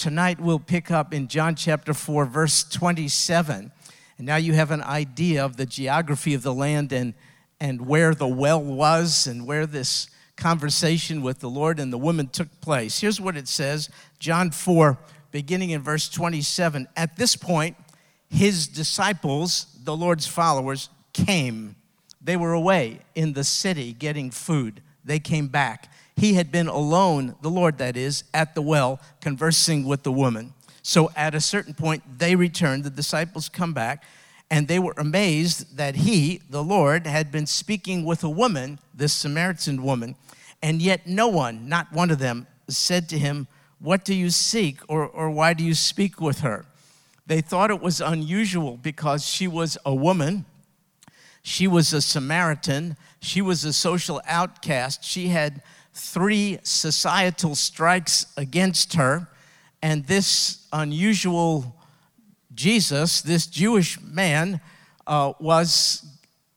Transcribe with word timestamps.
tonight 0.00 0.40
we'll 0.40 0.58
pick 0.58 0.90
up 0.90 1.12
in 1.12 1.28
John 1.28 1.54
chapter 1.54 1.92
4, 1.92 2.24
verse 2.24 2.64
27. 2.64 3.70
And 4.16 4.26
now 4.26 4.36
you 4.36 4.54
have 4.54 4.70
an 4.70 4.82
idea 4.82 5.44
of 5.44 5.58
the 5.58 5.66
geography 5.66 6.32
of 6.32 6.42
the 6.42 6.54
land 6.54 6.90
and, 6.90 7.12
and 7.60 7.86
where 7.86 8.14
the 8.14 8.26
well 8.26 8.62
was 8.62 9.26
and 9.26 9.46
where 9.46 9.66
this 9.66 10.08
conversation 10.36 11.20
with 11.20 11.40
the 11.40 11.50
Lord 11.50 11.78
and 11.78 11.92
the 11.92 11.98
woman 11.98 12.28
took 12.28 12.48
place. 12.62 12.98
Here's 12.98 13.20
what 13.20 13.36
it 13.36 13.46
says 13.46 13.90
John 14.18 14.50
4, 14.50 14.96
beginning 15.32 15.68
in 15.68 15.82
verse 15.82 16.08
27. 16.08 16.88
At 16.96 17.16
this 17.16 17.36
point, 17.36 17.76
his 18.30 18.68
disciples, 18.68 19.66
the 19.84 19.94
Lord's 19.94 20.26
followers, 20.26 20.88
came. 21.12 21.76
They 22.22 22.38
were 22.38 22.54
away 22.54 23.00
in 23.14 23.34
the 23.34 23.44
city 23.44 23.92
getting 23.92 24.30
food. 24.30 24.80
They 25.04 25.18
came 25.18 25.48
back. 25.48 25.92
He 26.20 26.34
had 26.34 26.52
been 26.52 26.68
alone, 26.68 27.34
the 27.40 27.48
Lord 27.48 27.78
that 27.78 27.96
is, 27.96 28.24
at 28.34 28.54
the 28.54 28.60
well, 28.60 29.00
conversing 29.22 29.86
with 29.86 30.02
the 30.02 30.12
woman. 30.12 30.52
So 30.82 31.10
at 31.16 31.34
a 31.34 31.40
certain 31.40 31.72
point, 31.72 32.02
they 32.18 32.36
returned. 32.36 32.84
The 32.84 32.90
disciples 32.90 33.48
come 33.48 33.72
back, 33.72 34.04
and 34.50 34.68
they 34.68 34.78
were 34.78 34.92
amazed 34.98 35.78
that 35.78 35.96
he, 35.96 36.42
the 36.50 36.62
Lord, 36.62 37.06
had 37.06 37.32
been 37.32 37.46
speaking 37.46 38.04
with 38.04 38.22
a 38.22 38.28
woman, 38.28 38.80
this 38.92 39.14
Samaritan 39.14 39.82
woman, 39.82 40.14
and 40.60 40.82
yet 40.82 41.06
no 41.06 41.26
one, 41.26 41.70
not 41.70 41.90
one 41.90 42.10
of 42.10 42.18
them, 42.18 42.46
said 42.68 43.08
to 43.08 43.18
him, 43.18 43.46
What 43.78 44.04
do 44.04 44.14
you 44.14 44.28
seek, 44.28 44.80
or, 44.88 45.06
or 45.06 45.30
why 45.30 45.54
do 45.54 45.64
you 45.64 45.74
speak 45.74 46.20
with 46.20 46.40
her? 46.40 46.66
They 47.26 47.40
thought 47.40 47.70
it 47.70 47.80
was 47.80 48.02
unusual 48.02 48.76
because 48.76 49.26
she 49.26 49.48
was 49.48 49.78
a 49.86 49.94
woman, 49.94 50.44
she 51.42 51.66
was 51.66 51.94
a 51.94 52.02
Samaritan, 52.02 52.98
she 53.22 53.40
was 53.40 53.64
a 53.64 53.72
social 53.72 54.20
outcast, 54.26 55.02
she 55.02 55.28
had 55.28 55.62
three 55.92 56.58
societal 56.62 57.54
strikes 57.54 58.26
against 58.36 58.94
her, 58.94 59.28
and 59.82 60.06
this 60.06 60.66
unusual 60.72 61.76
Jesus, 62.54 63.22
this 63.22 63.46
Jewish 63.46 64.00
man, 64.00 64.60
uh, 65.06 65.32
was 65.38 66.04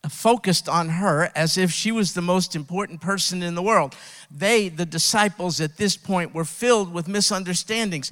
focused 0.09 0.67
on 0.67 0.89
her 0.89 1.31
as 1.35 1.57
if 1.57 1.71
she 1.71 1.91
was 1.91 2.13
the 2.13 2.21
most 2.21 2.55
important 2.55 2.99
person 2.99 3.41
in 3.41 3.55
the 3.55 3.61
world. 3.61 3.95
They, 4.29 4.69
the 4.69 4.85
disciples 4.85 5.61
at 5.61 5.77
this 5.77 5.95
point, 5.95 6.33
were 6.33 6.45
filled 6.45 6.93
with 6.93 7.07
misunderstandings. 7.07 8.11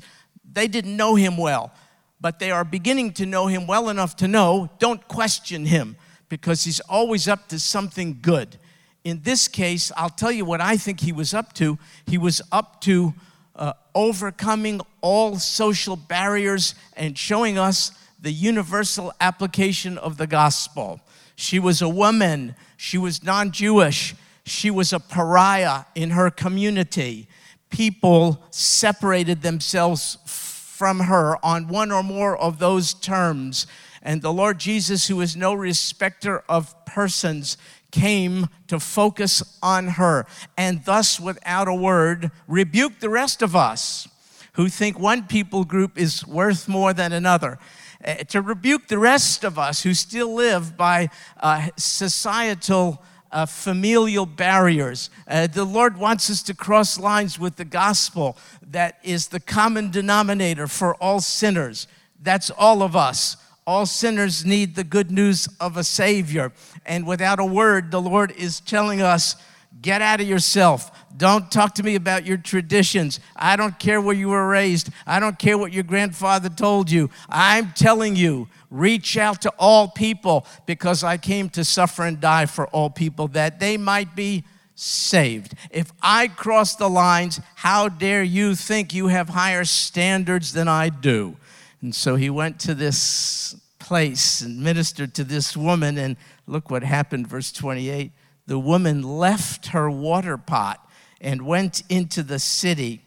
They 0.49 0.67
didn't 0.67 0.95
know 0.95 1.15
him 1.15 1.37
well, 1.37 1.73
but 2.19 2.39
they 2.39 2.51
are 2.51 2.63
beginning 2.63 3.13
to 3.13 3.25
know 3.25 3.47
him 3.47 3.67
well 3.67 3.89
enough 3.89 4.15
to 4.17 4.27
know 4.27 4.69
don't 4.79 5.05
question 5.07 5.65
him 5.65 5.97
because 6.29 6.63
he's 6.63 6.79
always 6.81 7.27
up 7.27 7.49
to 7.49 7.59
something 7.59 8.19
good. 8.21 8.57
In 9.03 9.21
this 9.23 9.47
case, 9.47 9.91
I'll 9.97 10.09
tell 10.09 10.31
you 10.31 10.45
what 10.45 10.61
I 10.61 10.77
think 10.77 10.99
he 10.99 11.11
was 11.11 11.33
up 11.33 11.53
to. 11.53 11.79
He 12.05 12.17
was 12.17 12.41
up 12.51 12.81
to 12.81 13.13
uh, 13.55 13.73
overcoming 13.95 14.81
all 15.01 15.37
social 15.37 15.95
barriers 15.95 16.75
and 16.95 17.17
showing 17.17 17.57
us 17.57 17.91
the 18.19 18.31
universal 18.31 19.11
application 19.19 19.97
of 19.97 20.17
the 20.17 20.27
gospel. 20.27 21.01
She 21.35 21.57
was 21.57 21.81
a 21.81 21.89
woman, 21.89 22.55
she 22.77 22.97
was 22.99 23.23
non 23.23 23.51
Jewish, 23.51 24.13
she 24.45 24.69
was 24.69 24.93
a 24.93 24.99
pariah 24.99 25.85
in 25.95 26.11
her 26.11 26.29
community. 26.29 27.27
People 27.71 28.43
separated 28.51 29.41
themselves 29.41 30.17
from 30.25 30.99
her 31.01 31.43
on 31.43 31.67
one 31.67 31.91
or 31.91 32.03
more 32.03 32.37
of 32.37 32.59
those 32.59 32.93
terms. 32.93 33.65
And 34.03 34.21
the 34.21 34.33
Lord 34.33 34.59
Jesus, 34.59 35.07
who 35.07 35.21
is 35.21 35.35
no 35.35 35.53
respecter 35.53 36.43
of 36.49 36.73
persons, 36.85 37.57
came 37.91 38.47
to 38.67 38.79
focus 38.79 39.57
on 39.61 39.87
her 39.89 40.25
and 40.57 40.83
thus, 40.85 41.19
without 41.19 41.67
a 41.67 41.73
word, 41.73 42.31
rebuked 42.47 43.01
the 43.01 43.09
rest 43.09 43.41
of 43.41 43.55
us 43.55 44.07
who 44.53 44.67
think 44.67 44.99
one 44.99 45.23
people 45.23 45.63
group 45.63 45.97
is 45.97 46.25
worth 46.25 46.67
more 46.67 46.93
than 46.93 47.11
another. 47.13 47.57
Uh, 48.03 48.15
to 48.15 48.41
rebuke 48.41 48.87
the 48.87 48.97
rest 48.97 49.43
of 49.43 49.59
us 49.59 49.83
who 49.83 49.93
still 49.93 50.33
live 50.33 50.75
by 50.75 51.09
uh, 51.39 51.67
societal 51.77 53.01
uh, 53.31 53.45
familial 53.45 54.25
barriers. 54.25 55.09
Uh, 55.27 55.47
the 55.47 55.63
Lord 55.63 55.97
wants 55.97 56.29
us 56.29 56.43
to 56.43 56.53
cross 56.53 56.99
lines 56.99 57.39
with 57.39 57.55
the 57.55 57.65
gospel 57.65 58.37
that 58.71 58.97
is 59.03 59.27
the 59.27 59.39
common 59.39 59.91
denominator 59.91 60.67
for 60.67 60.95
all 60.95 61.21
sinners. 61.21 61.87
That's 62.21 62.49
all 62.49 62.83
of 62.83 62.95
us. 62.95 63.37
All 63.67 63.85
sinners 63.85 64.43
need 64.43 64.75
the 64.75 64.83
good 64.83 65.11
news 65.11 65.47
of 65.59 65.77
a 65.77 65.83
Savior. 65.83 66.51
And 66.85 67.05
without 67.05 67.39
a 67.39 67.45
word, 67.45 67.91
the 67.91 68.01
Lord 68.01 68.31
is 68.31 68.59
telling 68.59 69.01
us 69.01 69.35
get 69.81 70.01
out 70.01 70.19
of 70.19 70.27
yourself. 70.27 70.91
Don't 71.15 71.51
talk 71.51 71.75
to 71.75 71.83
me 71.83 71.95
about 71.95 72.25
your 72.25 72.37
traditions. 72.37 73.19
I 73.35 73.55
don't 73.55 73.77
care 73.79 74.01
where 74.01 74.15
you 74.15 74.29
were 74.29 74.47
raised. 74.47 74.89
I 75.05 75.19
don't 75.19 75.37
care 75.37 75.57
what 75.57 75.73
your 75.73 75.83
grandfather 75.83 76.49
told 76.49 76.89
you. 76.89 77.09
I'm 77.29 77.71
telling 77.73 78.15
you, 78.15 78.47
reach 78.69 79.17
out 79.17 79.41
to 79.43 79.53
all 79.59 79.87
people 79.89 80.45
because 80.65 81.03
I 81.03 81.17
came 81.17 81.49
to 81.51 81.63
suffer 81.63 82.03
and 82.03 82.19
die 82.19 82.47
for 82.47 82.67
all 82.67 82.89
people 82.89 83.27
that 83.29 83.59
they 83.59 83.77
might 83.77 84.15
be 84.15 84.43
saved. 84.75 85.53
If 85.69 85.91
I 86.01 86.27
cross 86.27 86.75
the 86.75 86.89
lines, 86.89 87.39
how 87.55 87.87
dare 87.87 88.23
you 88.23 88.55
think 88.55 88.93
you 88.93 89.07
have 89.07 89.29
higher 89.29 89.65
standards 89.65 90.53
than 90.53 90.67
I 90.67 90.89
do? 90.89 91.37
And 91.81 91.95
so 91.95 92.15
he 92.15 92.29
went 92.29 92.59
to 92.61 92.75
this 92.75 93.55
place 93.79 94.41
and 94.41 94.61
ministered 94.61 95.13
to 95.15 95.23
this 95.23 95.57
woman, 95.57 95.97
and 95.97 96.15
look 96.45 96.69
what 96.69 96.83
happened, 96.83 97.27
verse 97.27 97.51
28. 97.51 98.11
The 98.45 98.59
woman 98.59 99.01
left 99.01 99.67
her 99.67 99.89
water 99.89 100.37
pot 100.37 100.87
and 101.19 101.45
went 101.45 101.83
into 101.89 102.23
the 102.23 102.39
city 102.39 103.01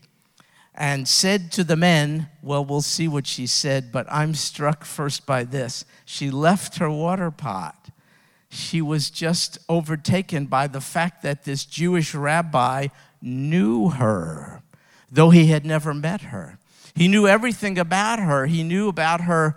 and 0.75 1.07
said 1.07 1.53
to 1.53 1.65
the 1.65 1.77
men, 1.77 2.29
Well, 2.43 2.65
we'll 2.65 2.83
see 2.83 3.07
what 3.07 3.27
she 3.27 3.47
said, 3.47 3.93
but 3.93 4.07
I'm 4.11 4.35
struck 4.35 4.85
first 4.85 5.25
by 5.25 5.45
this. 5.45 5.85
She 6.05 6.31
left 6.31 6.79
her 6.79 6.91
water 6.91 7.31
pot. 7.31 7.91
She 8.49 8.83
was 8.83 9.11
just 9.11 9.59
overtaken 9.69 10.47
by 10.47 10.67
the 10.67 10.81
fact 10.81 11.23
that 11.23 11.45
this 11.45 11.65
Jewish 11.65 12.15
rabbi 12.15 12.89
knew 13.21 13.91
her, 13.91 14.63
though 15.11 15.31
he 15.31 15.47
had 15.47 15.65
never 15.65 15.95
met 15.95 16.23
her. 16.23 16.59
He 16.95 17.09
knew 17.09 17.27
everything 17.27 17.79
about 17.79 18.21
her. 18.21 18.47
He 18.47 18.63
knew 18.63 18.89
about 18.89 19.23
her 19.23 19.57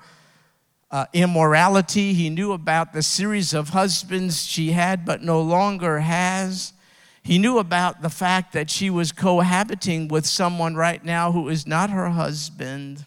uh, 0.90 1.06
immorality. 1.14 2.14
He 2.14 2.30
knew 2.30 2.52
about 2.52 2.94
the 2.94 3.04
series 3.04 3.54
of 3.54 3.70
husbands 3.70 4.46
she 4.46 4.72
had 4.72 5.06
but 5.06 5.22
no 5.22 5.42
longer 5.42 6.00
has. 6.00 6.74
He 7.22 7.38
knew 7.38 7.60
about 7.60 8.02
the 8.02 8.10
fact 8.10 8.54
that 8.54 8.70
she 8.70 8.90
was 8.90 9.12
cohabiting 9.12 10.08
with 10.08 10.26
someone 10.26 10.76
right 10.76 11.04
now 11.04 11.32
who 11.32 11.50
is 11.50 11.68
not 11.68 11.90
her 11.90 12.10
husband. 12.10 13.06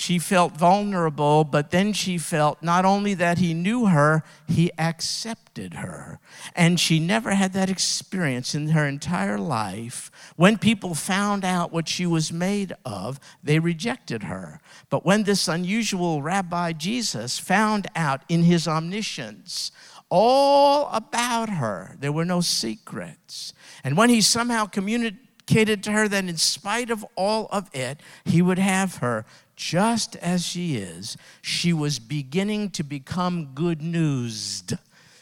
She 0.00 0.18
felt 0.18 0.56
vulnerable, 0.56 1.44
but 1.44 1.72
then 1.72 1.92
she 1.92 2.16
felt 2.16 2.62
not 2.62 2.86
only 2.86 3.12
that 3.12 3.36
he 3.36 3.52
knew 3.52 3.84
her, 3.84 4.22
he 4.48 4.72
accepted 4.78 5.74
her. 5.74 6.20
And 6.56 6.80
she 6.80 6.98
never 6.98 7.34
had 7.34 7.52
that 7.52 7.68
experience 7.68 8.54
in 8.54 8.68
her 8.68 8.86
entire 8.86 9.36
life. 9.36 10.10
When 10.36 10.56
people 10.56 10.94
found 10.94 11.44
out 11.44 11.70
what 11.70 11.86
she 11.86 12.06
was 12.06 12.32
made 12.32 12.72
of, 12.82 13.20
they 13.44 13.58
rejected 13.58 14.22
her. 14.22 14.62
But 14.88 15.04
when 15.04 15.24
this 15.24 15.48
unusual 15.48 16.22
Rabbi 16.22 16.72
Jesus 16.72 17.38
found 17.38 17.86
out 17.94 18.22
in 18.26 18.44
his 18.44 18.66
omniscience 18.66 19.70
all 20.08 20.88
about 20.92 21.50
her. 21.50 21.94
There 22.00 22.10
were 22.10 22.24
no 22.24 22.40
secrets. 22.40 23.52
And 23.84 23.98
when 23.98 24.08
he 24.08 24.22
somehow 24.22 24.64
communicated 24.64 25.82
to 25.84 25.92
her 25.92 26.08
that 26.08 26.24
in 26.24 26.38
spite 26.38 26.88
of 26.88 27.04
all 27.16 27.48
of 27.52 27.68
it, 27.74 28.00
he 28.24 28.40
would 28.40 28.58
have 28.58 28.96
her 28.96 29.26
just 29.60 30.16
as 30.16 30.46
she 30.46 30.76
is, 30.76 31.18
she 31.42 31.70
was 31.70 31.98
beginning 31.98 32.70
to 32.70 32.82
become 32.82 33.50
good 33.54 33.82
newsed. 33.82 34.72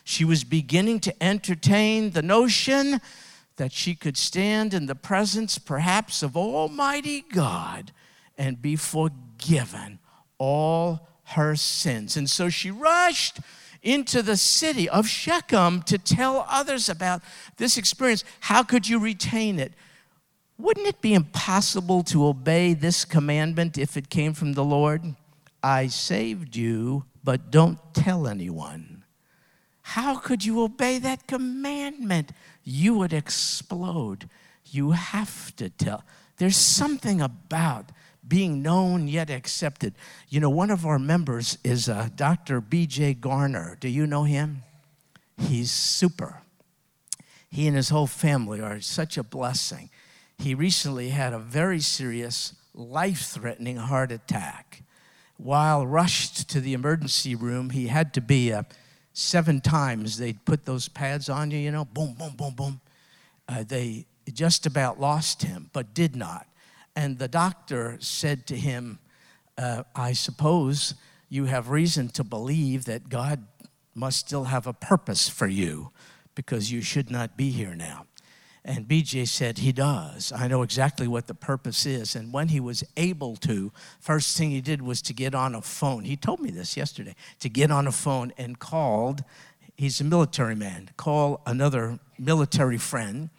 She 0.04 0.25
was 0.25 0.44
beginning 0.44 1.00
to 1.00 1.22
entertain 1.22 2.12
the 2.12 2.22
notion 2.22 3.00
that 3.56 3.72
she 3.72 3.97
could 3.97 4.16
stand 4.16 4.75
in 4.75 4.87
the 4.87 4.94
presence, 4.94 5.59
perhaps, 5.59 6.22
of 6.22 6.37
Almighty 6.37 7.25
God 7.32 7.91
and 8.38 8.62
be 8.62 8.77
forgiven 8.77 9.98
all 10.39 11.09
her 11.24 11.57
sins. 11.57 12.16
And 12.16 12.30
so 12.30 12.48
she 12.48 12.71
rushed 12.71 13.41
into 13.83 14.22
the 14.22 14.36
city 14.36 14.89
of 14.89 15.09
Shechem 15.09 15.83
to 15.83 15.98
tell 15.98 16.47
others 16.48 16.89
about 16.89 17.22
this 17.57 17.77
experience. 17.77 18.22
How 18.39 18.63
could 18.63 18.89
you 18.89 19.01
retain 19.01 19.59
it? 19.59 19.72
Wouldn't 20.59 20.89
it 20.89 21.01
be 21.01 21.15
impossible 21.15 22.03
to 22.05 22.27
obey 22.27 22.75
this 22.75 23.05
commandment 23.05 23.78
if 23.78 23.97
it 23.97 24.10
came 24.10 24.34
from 24.34 24.55
the 24.55 24.65
Lord? 24.65 25.15
I 25.63 25.87
saved 25.87 26.57
you, 26.57 27.05
but 27.22 27.51
don't 27.51 27.78
tell 27.95 28.27
anyone. 28.27 29.05
How 29.83 30.16
could 30.16 30.45
you 30.45 30.60
obey 30.63 30.99
that 30.99 31.27
commandment? 31.27 32.33
You 32.65 32.95
would 32.99 33.13
explode. 33.13 34.28
You 34.66 34.91
have 34.91 35.55
to 35.57 35.71
tell. 35.71 36.05
There's 36.37 36.57
something 36.57 37.21
about 37.21 37.91
being 38.27 38.61
known 38.61 39.09
yet 39.09 39.31
accepted. 39.31 39.95
You 40.28 40.41
know, 40.41 40.51
one 40.51 40.71
of 40.71 40.84
our 40.84 40.99
members 40.99 41.57
is 41.65 41.89
uh, 41.89 42.09
Dr. 42.15 42.61
B.J. 42.61 43.15
Garner. 43.15 43.78
Do 43.81 43.89
you 43.89 44.07
know 44.07 44.25
him? 44.25 44.63
He's 45.39 45.71
super. 45.71 46.43
He 47.51 47.66
and 47.66 47.77
his 47.77 47.89
whole 47.89 48.07
family 48.07 48.61
are 48.61 48.81
such 48.81 49.16
a 49.16 49.22
blessing. 49.22 49.89
He 50.39 50.55
recently 50.55 51.09
had 51.11 51.33
a 51.33 51.39
very 51.39 51.81
serious 51.81 52.55
life 52.73 53.23
threatening 53.23 53.77
heart 53.77 54.13
attack. 54.13 54.83
While 55.37 55.87
rushed 55.87 56.49
to 56.51 56.61
the 56.61 56.75
emergency 56.75 57.35
room, 57.35 57.71
he 57.71 57.89
had 57.89 58.15
to 58.15 58.21
be 58.21 58.53
uh, 58.53 58.63
seven 59.13 59.61
times. 59.61 60.19
They'd 60.19 60.45
put 60.45 60.65
those 60.65 60.89
pads 60.89 61.29
on 61.29 61.51
you, 61.51 61.59
you 61.59 61.73
know, 61.73 61.85
boom, 61.85 62.15
boom, 62.15 62.35
boom, 62.37 62.55
boom. 62.55 62.81
Uh, 63.49 63.65
they 63.67 64.07
just 64.33 64.65
about 64.67 65.01
lost 65.01 65.43
him, 65.43 65.71
but 65.73 65.93
did 65.93 66.15
not. 66.15 66.47
And 66.95 67.19
the 67.19 67.29
doctor 67.29 67.97
said 68.01 68.47
to 68.49 68.57
him, 68.57 68.99
uh, 69.57 69.83
I 69.95 70.13
suppose 70.13 70.95
you 71.29 71.47
have 71.47 71.69
reason 71.69 72.09
to 72.11 72.25
believe 72.25 72.85
that 72.85 73.09
God 73.09 73.45
must 73.95 74.19
still 74.19 74.45
have 74.45 74.67
a 74.67 74.73
purpose 74.73 75.29
for 75.29 75.49
you 75.49 75.91
because 76.35 76.71
you 76.71 76.81
should 76.81 77.11
not 77.11 77.37
be 77.37 77.51
here 77.51 77.75
now. 77.75 78.08
And 78.65 78.87
BJ 78.87 79.27
said, 79.27 79.59
He 79.59 79.72
does. 79.72 80.33
I 80.33 80.49
know 80.49 80.63
exactly 80.63 81.09
what 81.09 81.27
the 81.27 81.34
purpose 81.34 81.87
is. 81.87 82.15
And 82.15 82.33
when 82.33 82.49
he 82.49 82.60
was 82.60 82.84
able 82.97 83.37
to, 83.37 83.72
first 84.01 84.37
thing 84.37 84.51
he 84.51 84.60
did 84.60 84.83
was 84.83 85.01
to 85.03 85.13
get 85.13 85.34
on 85.34 85.55
a 85.55 85.63
phone. 85.63 86.05
He 86.05 86.16
told 86.16 86.41
me 86.41 86.51
this 86.51 86.77
yesterday 86.77 87.15
to 87.41 87.49
get 87.49 87.71
on 87.71 87.87
a 87.87 87.93
phone 87.93 88.33
and 88.37 88.59
called, 88.59 89.25
he's 89.77 90.01
a 90.01 90.05
military 90.05 90.55
man, 90.55 90.91
call 90.97 91.41
another 91.47 91.99
military 92.19 92.78
friend 92.78 93.31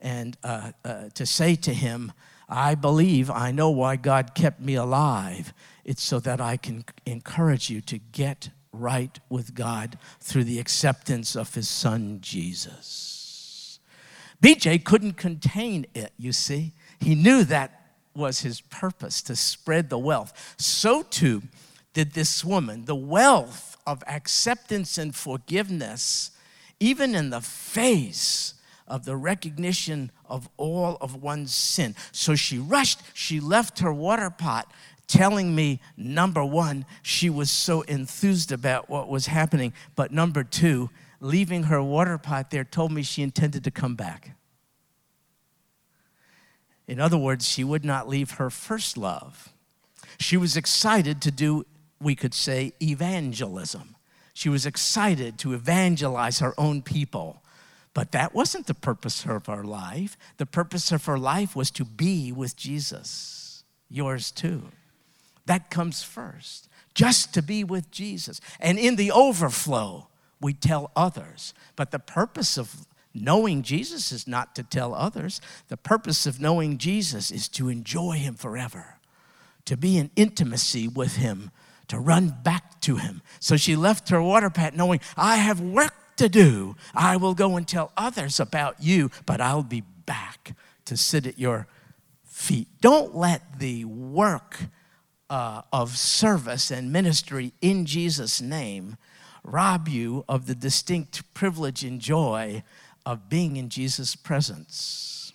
and 0.00 0.36
uh, 0.42 0.72
uh, 0.84 1.08
to 1.14 1.26
say 1.26 1.54
to 1.56 1.74
him, 1.74 2.12
I 2.48 2.74
believe 2.74 3.30
I 3.30 3.52
know 3.52 3.70
why 3.70 3.96
God 3.96 4.34
kept 4.34 4.60
me 4.60 4.74
alive. 4.74 5.52
It's 5.84 6.02
so 6.02 6.18
that 6.20 6.40
I 6.40 6.56
can 6.56 6.84
encourage 7.06 7.70
you 7.70 7.80
to 7.82 7.98
get 7.98 8.50
right 8.72 9.18
with 9.28 9.54
God 9.54 9.98
through 10.20 10.44
the 10.44 10.58
acceptance 10.58 11.36
of 11.36 11.54
his 11.54 11.68
son 11.68 12.18
Jesus. 12.20 13.19
BJ 14.42 14.82
couldn't 14.84 15.14
contain 15.14 15.86
it, 15.94 16.12
you 16.18 16.32
see. 16.32 16.72
He 16.98 17.14
knew 17.14 17.44
that 17.44 17.92
was 18.14 18.40
his 18.40 18.60
purpose 18.60 19.22
to 19.22 19.36
spread 19.36 19.90
the 19.90 19.98
wealth. 19.98 20.54
So 20.58 21.02
too 21.02 21.42
did 21.92 22.12
this 22.12 22.44
woman. 22.44 22.84
The 22.84 22.94
wealth 22.94 23.76
of 23.86 24.02
acceptance 24.06 24.98
and 24.98 25.14
forgiveness, 25.14 26.30
even 26.78 27.14
in 27.14 27.30
the 27.30 27.40
face 27.40 28.54
of 28.86 29.04
the 29.04 29.16
recognition 29.16 30.10
of 30.28 30.48
all 30.56 30.96
of 31.00 31.22
one's 31.22 31.54
sin. 31.54 31.94
So 32.12 32.34
she 32.34 32.58
rushed, 32.58 33.00
she 33.14 33.40
left 33.40 33.78
her 33.80 33.92
water 33.92 34.30
pot, 34.30 34.70
telling 35.06 35.54
me, 35.54 35.80
number 35.96 36.44
one, 36.44 36.84
she 37.02 37.28
was 37.28 37.50
so 37.50 37.82
enthused 37.82 38.52
about 38.52 38.88
what 38.88 39.08
was 39.08 39.26
happening, 39.26 39.72
but 39.96 40.12
number 40.12 40.44
two, 40.44 40.90
leaving 41.20 41.64
her 41.64 41.82
water 41.82 42.18
pot 42.18 42.50
there 42.50 42.64
told 42.64 42.92
me 42.92 43.02
she 43.02 43.22
intended 43.22 43.62
to 43.64 43.70
come 43.70 43.94
back. 43.94 44.36
In 46.88 46.98
other 46.98 47.18
words, 47.18 47.46
she 47.46 47.62
would 47.62 47.84
not 47.84 48.08
leave 48.08 48.32
her 48.32 48.50
first 48.50 48.96
love. 48.96 49.52
She 50.18 50.36
was 50.36 50.56
excited 50.56 51.22
to 51.22 51.30
do, 51.30 51.64
we 52.00 52.16
could 52.16 52.34
say, 52.34 52.72
evangelism. 52.82 53.94
She 54.34 54.48
was 54.48 54.66
excited 54.66 55.38
to 55.38 55.52
evangelize 55.52 56.40
her 56.40 56.54
own 56.58 56.82
people. 56.82 57.42
But 57.94 58.12
that 58.12 58.34
wasn't 58.34 58.66
the 58.66 58.74
purpose 58.74 59.24
of 59.24 59.46
her 59.46 59.64
life. 59.64 60.16
The 60.38 60.46
purpose 60.46 60.90
of 60.92 61.04
her 61.04 61.18
life 61.18 61.54
was 61.54 61.70
to 61.72 61.84
be 61.84 62.32
with 62.32 62.56
Jesus. 62.56 63.64
Yours 63.88 64.30
too. 64.30 64.64
That 65.46 65.70
comes 65.70 66.02
first, 66.02 66.68
just 66.94 67.34
to 67.34 67.42
be 67.42 67.64
with 67.64 67.90
Jesus. 67.90 68.40
And 68.60 68.78
in 68.78 68.96
the 68.96 69.10
overflow, 69.10 70.08
we 70.40 70.54
tell 70.54 70.90
others. 70.96 71.54
But 71.76 71.90
the 71.90 71.98
purpose 71.98 72.56
of 72.56 72.86
knowing 73.14 73.62
Jesus 73.62 74.12
is 74.12 74.26
not 74.26 74.54
to 74.54 74.62
tell 74.62 74.94
others. 74.94 75.40
The 75.68 75.76
purpose 75.76 76.26
of 76.26 76.40
knowing 76.40 76.78
Jesus 76.78 77.30
is 77.30 77.48
to 77.50 77.68
enjoy 77.68 78.12
Him 78.12 78.34
forever, 78.34 78.98
to 79.64 79.76
be 79.76 79.98
in 79.98 80.10
intimacy 80.16 80.88
with 80.88 81.16
Him, 81.16 81.50
to 81.88 81.98
run 81.98 82.34
back 82.42 82.80
to 82.82 82.96
Him. 82.96 83.22
So 83.40 83.56
she 83.56 83.76
left 83.76 84.08
her 84.10 84.22
water 84.22 84.50
pat 84.50 84.76
knowing, 84.76 85.00
I 85.16 85.36
have 85.36 85.60
work 85.60 85.94
to 86.16 86.28
do. 86.28 86.76
I 86.94 87.16
will 87.16 87.34
go 87.34 87.56
and 87.56 87.66
tell 87.66 87.92
others 87.96 88.38
about 88.38 88.76
you, 88.80 89.10
but 89.26 89.40
I'll 89.40 89.62
be 89.62 89.82
back 90.06 90.54
to 90.84 90.96
sit 90.96 91.26
at 91.26 91.38
your 91.38 91.66
feet. 92.24 92.68
Don't 92.80 93.14
let 93.14 93.58
the 93.58 93.84
work 93.84 94.58
uh, 95.28 95.62
of 95.72 95.96
service 95.96 96.70
and 96.70 96.92
ministry 96.92 97.52
in 97.60 97.86
Jesus' 97.86 98.40
name 98.40 98.96
rob 99.42 99.88
you 99.88 100.24
of 100.28 100.46
the 100.46 100.54
distinct 100.54 101.34
privilege 101.34 101.84
and 101.84 102.00
joy 102.00 102.62
of 103.06 103.28
being 103.28 103.56
in 103.56 103.68
Jesus' 103.68 104.16
presence. 104.16 105.32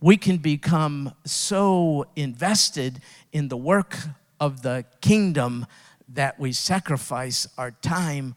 We 0.00 0.16
can 0.16 0.38
become 0.38 1.12
so 1.24 2.06
invested 2.16 3.00
in 3.32 3.48
the 3.48 3.56
work 3.56 3.96
of 4.40 4.62
the 4.62 4.84
kingdom 5.00 5.66
that 6.08 6.38
we 6.38 6.52
sacrifice 6.52 7.46
our 7.56 7.70
time 7.70 8.34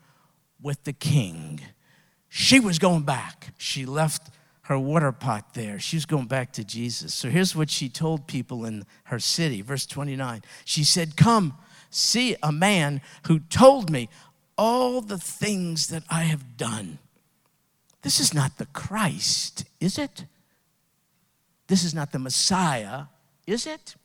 with 0.61 0.83
the 0.83 0.93
king 0.93 1.61
she 2.29 2.59
was 2.59 2.77
going 2.77 3.03
back. 3.03 3.53
She 3.57 3.85
left 3.85 4.29
her 4.63 4.77
water 4.77 5.11
pot 5.11 5.53
there. 5.53 5.79
She 5.79 5.95
was 5.95 6.05
going 6.05 6.27
back 6.27 6.51
to 6.53 6.63
Jesus. 6.63 7.13
So 7.13 7.29
here's 7.29 7.55
what 7.55 7.69
she 7.69 7.89
told 7.89 8.27
people 8.27 8.65
in 8.65 8.85
her 9.05 9.19
city, 9.19 9.61
verse 9.61 9.85
29. 9.85 10.43
She 10.65 10.83
said, 10.83 11.15
Come, 11.15 11.57
see 11.89 12.35
a 12.43 12.51
man 12.51 13.01
who 13.27 13.39
told 13.39 13.89
me 13.89 14.09
all 14.57 15.01
the 15.01 15.17
things 15.17 15.87
that 15.87 16.03
I 16.09 16.23
have 16.23 16.57
done. 16.57 16.99
This 18.01 18.19
is 18.19 18.33
not 18.33 18.57
the 18.57 18.65
Christ, 18.67 19.65
is 19.79 19.97
it? 19.97 20.25
This 21.67 21.83
is 21.83 21.93
not 21.93 22.11
the 22.11 22.19
Messiah, 22.19 23.03
is 23.45 23.67
it? 23.67 23.95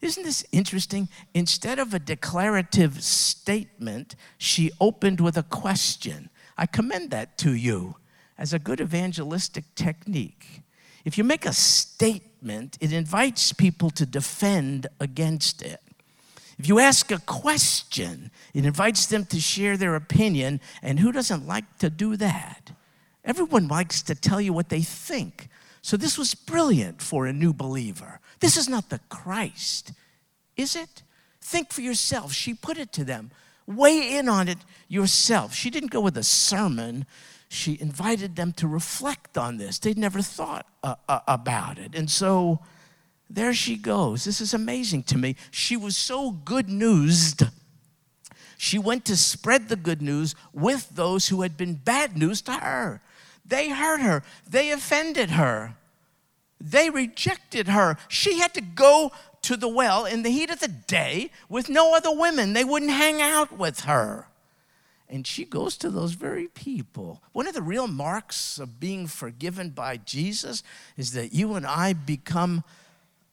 Isn't 0.00 0.22
this 0.22 0.44
interesting? 0.52 1.08
Instead 1.34 1.78
of 1.78 1.92
a 1.92 1.98
declarative 1.98 3.02
statement, 3.02 4.14
she 4.38 4.70
opened 4.80 5.20
with 5.20 5.36
a 5.36 5.42
question. 5.42 6.30
I 6.56 6.66
commend 6.66 7.10
that 7.10 7.36
to 7.38 7.54
you 7.54 7.96
as 8.36 8.52
a 8.52 8.60
good 8.60 8.80
evangelistic 8.80 9.64
technique. 9.74 10.62
If 11.04 11.18
you 11.18 11.24
make 11.24 11.44
a 11.44 11.52
statement, 11.52 12.78
it 12.80 12.92
invites 12.92 13.52
people 13.52 13.90
to 13.90 14.06
defend 14.06 14.86
against 15.00 15.62
it. 15.62 15.80
If 16.58 16.68
you 16.68 16.80
ask 16.80 17.10
a 17.12 17.18
question, 17.18 18.30
it 18.52 18.64
invites 18.64 19.06
them 19.06 19.24
to 19.26 19.40
share 19.40 19.76
their 19.76 19.94
opinion, 19.94 20.60
and 20.82 20.98
who 20.98 21.12
doesn't 21.12 21.46
like 21.46 21.78
to 21.78 21.88
do 21.88 22.16
that? 22.16 22.72
Everyone 23.24 23.68
likes 23.68 24.02
to 24.02 24.14
tell 24.14 24.40
you 24.40 24.52
what 24.52 24.68
they 24.68 24.80
think. 24.82 25.48
So 25.82 25.96
this 25.96 26.18
was 26.18 26.34
brilliant 26.34 27.00
for 27.00 27.26
a 27.26 27.32
new 27.32 27.52
believer. 27.52 28.20
This 28.40 28.56
is 28.56 28.68
not 28.68 28.90
the 28.90 29.00
Christ, 29.08 29.92
is 30.56 30.74
it? 30.74 31.02
Think 31.40 31.72
for 31.72 31.80
yourself. 31.80 32.32
She 32.32 32.54
put 32.54 32.76
it 32.76 32.92
to 32.92 33.04
them. 33.04 33.30
Weigh 33.66 34.16
in 34.16 34.28
on 34.28 34.48
it 34.48 34.58
yourself. 34.88 35.54
She 35.54 35.70
didn't 35.70 35.90
go 35.90 36.00
with 36.00 36.16
a 36.16 36.24
sermon. 36.24 37.06
She 37.48 37.78
invited 37.80 38.34
them 38.34 38.52
to 38.54 38.66
reflect 38.66 39.38
on 39.38 39.58
this. 39.58 39.78
They'd 39.78 39.98
never 39.98 40.22
thought 40.22 40.66
uh, 40.82 40.96
uh, 41.08 41.20
about 41.28 41.78
it. 41.78 41.94
And 41.94 42.10
so 42.10 42.60
there 43.30 43.52
she 43.52 43.76
goes. 43.76 44.24
This 44.24 44.40
is 44.40 44.54
amazing 44.54 45.02
to 45.04 45.18
me. 45.18 45.36
She 45.50 45.76
was 45.76 45.96
so 45.96 46.30
good 46.30 46.68
newsed. 46.68 47.42
She 48.56 48.78
went 48.78 49.04
to 49.04 49.16
spread 49.16 49.68
the 49.68 49.76
good 49.76 50.02
news 50.02 50.34
with 50.52 50.90
those 50.90 51.28
who 51.28 51.42
had 51.42 51.56
been 51.56 51.74
bad 51.74 52.16
news 52.16 52.42
to 52.42 52.52
her. 52.52 53.00
They 53.46 53.70
hurt 53.70 54.00
her, 54.00 54.22
they 54.48 54.70
offended 54.72 55.30
her, 55.30 55.76
they 56.60 56.90
rejected 56.90 57.68
her. 57.68 57.96
She 58.08 58.40
had 58.40 58.52
to 58.54 58.60
go 58.60 59.12
to 59.42 59.56
the 59.56 59.68
well 59.68 60.04
in 60.04 60.22
the 60.22 60.30
heat 60.30 60.50
of 60.50 60.58
the 60.60 60.68
day 60.68 61.30
with 61.48 61.68
no 61.68 61.94
other 61.94 62.14
women. 62.14 62.52
They 62.52 62.64
wouldn't 62.64 62.90
hang 62.90 63.22
out 63.22 63.56
with 63.56 63.80
her. 63.80 64.26
And 65.08 65.26
she 65.26 65.44
goes 65.44 65.78
to 65.78 65.88
those 65.88 66.12
very 66.12 66.48
people. 66.48 67.22
One 67.32 67.46
of 67.46 67.54
the 67.54 67.62
real 67.62 67.86
marks 67.86 68.58
of 68.58 68.78
being 68.78 69.06
forgiven 69.06 69.70
by 69.70 69.96
Jesus 69.98 70.62
is 70.98 71.12
that 71.12 71.32
you 71.32 71.54
and 71.54 71.64
I 71.64 71.94
become 71.94 72.64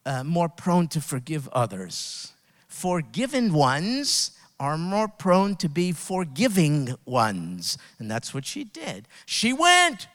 uh, 0.05 0.23
more 0.23 0.49
prone 0.49 0.87
to 0.89 1.01
forgive 1.01 1.47
others. 1.49 2.33
Forgiven 2.67 3.53
ones 3.53 4.31
are 4.59 4.77
more 4.77 5.07
prone 5.07 5.55
to 5.57 5.69
be 5.69 5.91
forgiving 5.91 6.95
ones. 7.05 7.77
And 7.99 8.09
that's 8.09 8.33
what 8.33 8.45
she 8.45 8.63
did. 8.63 9.07
She 9.25 9.51
went 9.51 10.07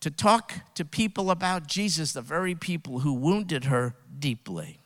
to 0.00 0.10
talk 0.10 0.54
to 0.74 0.84
people 0.84 1.30
about 1.30 1.66
Jesus, 1.66 2.12
the 2.12 2.20
very 2.20 2.54
people 2.54 3.00
who 3.00 3.14
wounded 3.14 3.64
her 3.64 3.94
deeply. 4.18 4.78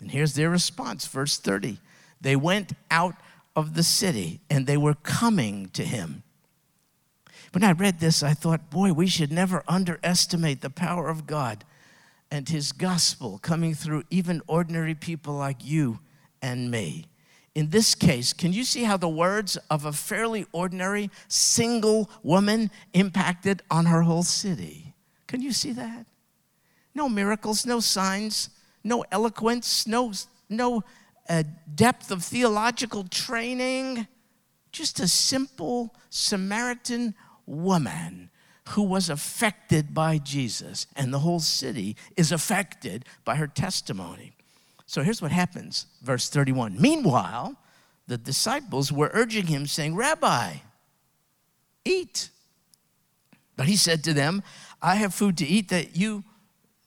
And 0.00 0.10
here's 0.10 0.34
their 0.34 0.50
response, 0.50 1.06
verse 1.06 1.38
30. 1.38 1.78
They 2.20 2.36
went 2.36 2.72
out 2.90 3.14
of 3.54 3.74
the 3.74 3.82
city 3.82 4.40
and 4.50 4.66
they 4.66 4.76
were 4.76 4.94
coming 4.94 5.70
to 5.70 5.84
him. 5.84 6.22
When 7.52 7.64
I 7.64 7.72
read 7.72 8.00
this, 8.00 8.22
I 8.22 8.34
thought, 8.34 8.70
boy, 8.70 8.92
we 8.92 9.06
should 9.06 9.32
never 9.32 9.62
underestimate 9.66 10.60
the 10.60 10.70
power 10.70 11.08
of 11.08 11.26
God 11.26 11.64
and 12.30 12.48
his 12.48 12.72
gospel 12.72 13.38
coming 13.38 13.74
through 13.74 14.04
even 14.10 14.42
ordinary 14.46 14.94
people 14.94 15.34
like 15.34 15.64
you 15.64 16.00
and 16.42 16.70
me. 16.70 17.06
In 17.54 17.70
this 17.70 17.94
case, 17.94 18.32
can 18.32 18.52
you 18.52 18.64
see 18.64 18.84
how 18.84 18.96
the 18.96 19.08
words 19.08 19.56
of 19.70 19.86
a 19.86 19.92
fairly 19.92 20.44
ordinary 20.52 21.10
single 21.28 22.10
woman 22.22 22.70
impacted 22.92 23.62
on 23.70 23.86
her 23.86 24.02
whole 24.02 24.22
city? 24.22 24.94
Can 25.26 25.40
you 25.40 25.52
see 25.52 25.72
that? 25.72 26.06
No 26.94 27.08
miracles, 27.08 27.64
no 27.64 27.80
signs, 27.80 28.50
no 28.84 29.04
eloquence, 29.10 29.86
no, 29.86 30.12
no 30.48 30.84
uh, 31.28 31.44
depth 31.74 32.10
of 32.10 32.22
theological 32.22 33.04
training. 33.04 34.06
Just 34.70 35.00
a 35.00 35.08
simple 35.08 35.94
Samaritan 36.10 37.14
woman 37.46 38.30
who 38.70 38.82
was 38.82 39.08
affected 39.08 39.94
by 39.94 40.18
Jesus, 40.18 40.86
and 40.96 41.12
the 41.12 41.20
whole 41.20 41.40
city 41.40 41.96
is 42.16 42.32
affected 42.32 43.04
by 43.24 43.36
her 43.36 43.46
testimony. 43.46 44.32
So 44.86 45.02
here's 45.02 45.22
what 45.22 45.32
happens, 45.32 45.86
verse 46.02 46.28
31. 46.28 46.80
Meanwhile, 46.80 47.56
the 48.06 48.18
disciples 48.18 48.92
were 48.92 49.10
urging 49.12 49.46
him, 49.46 49.66
saying, 49.66 49.96
Rabbi, 49.96 50.54
eat. 51.84 52.30
But 53.56 53.66
he 53.66 53.76
said 53.76 54.04
to 54.04 54.12
them, 54.12 54.42
I 54.82 54.96
have 54.96 55.14
food 55.14 55.36
to 55.38 55.46
eat 55.46 55.68
that 55.70 55.96
you 55.96 56.24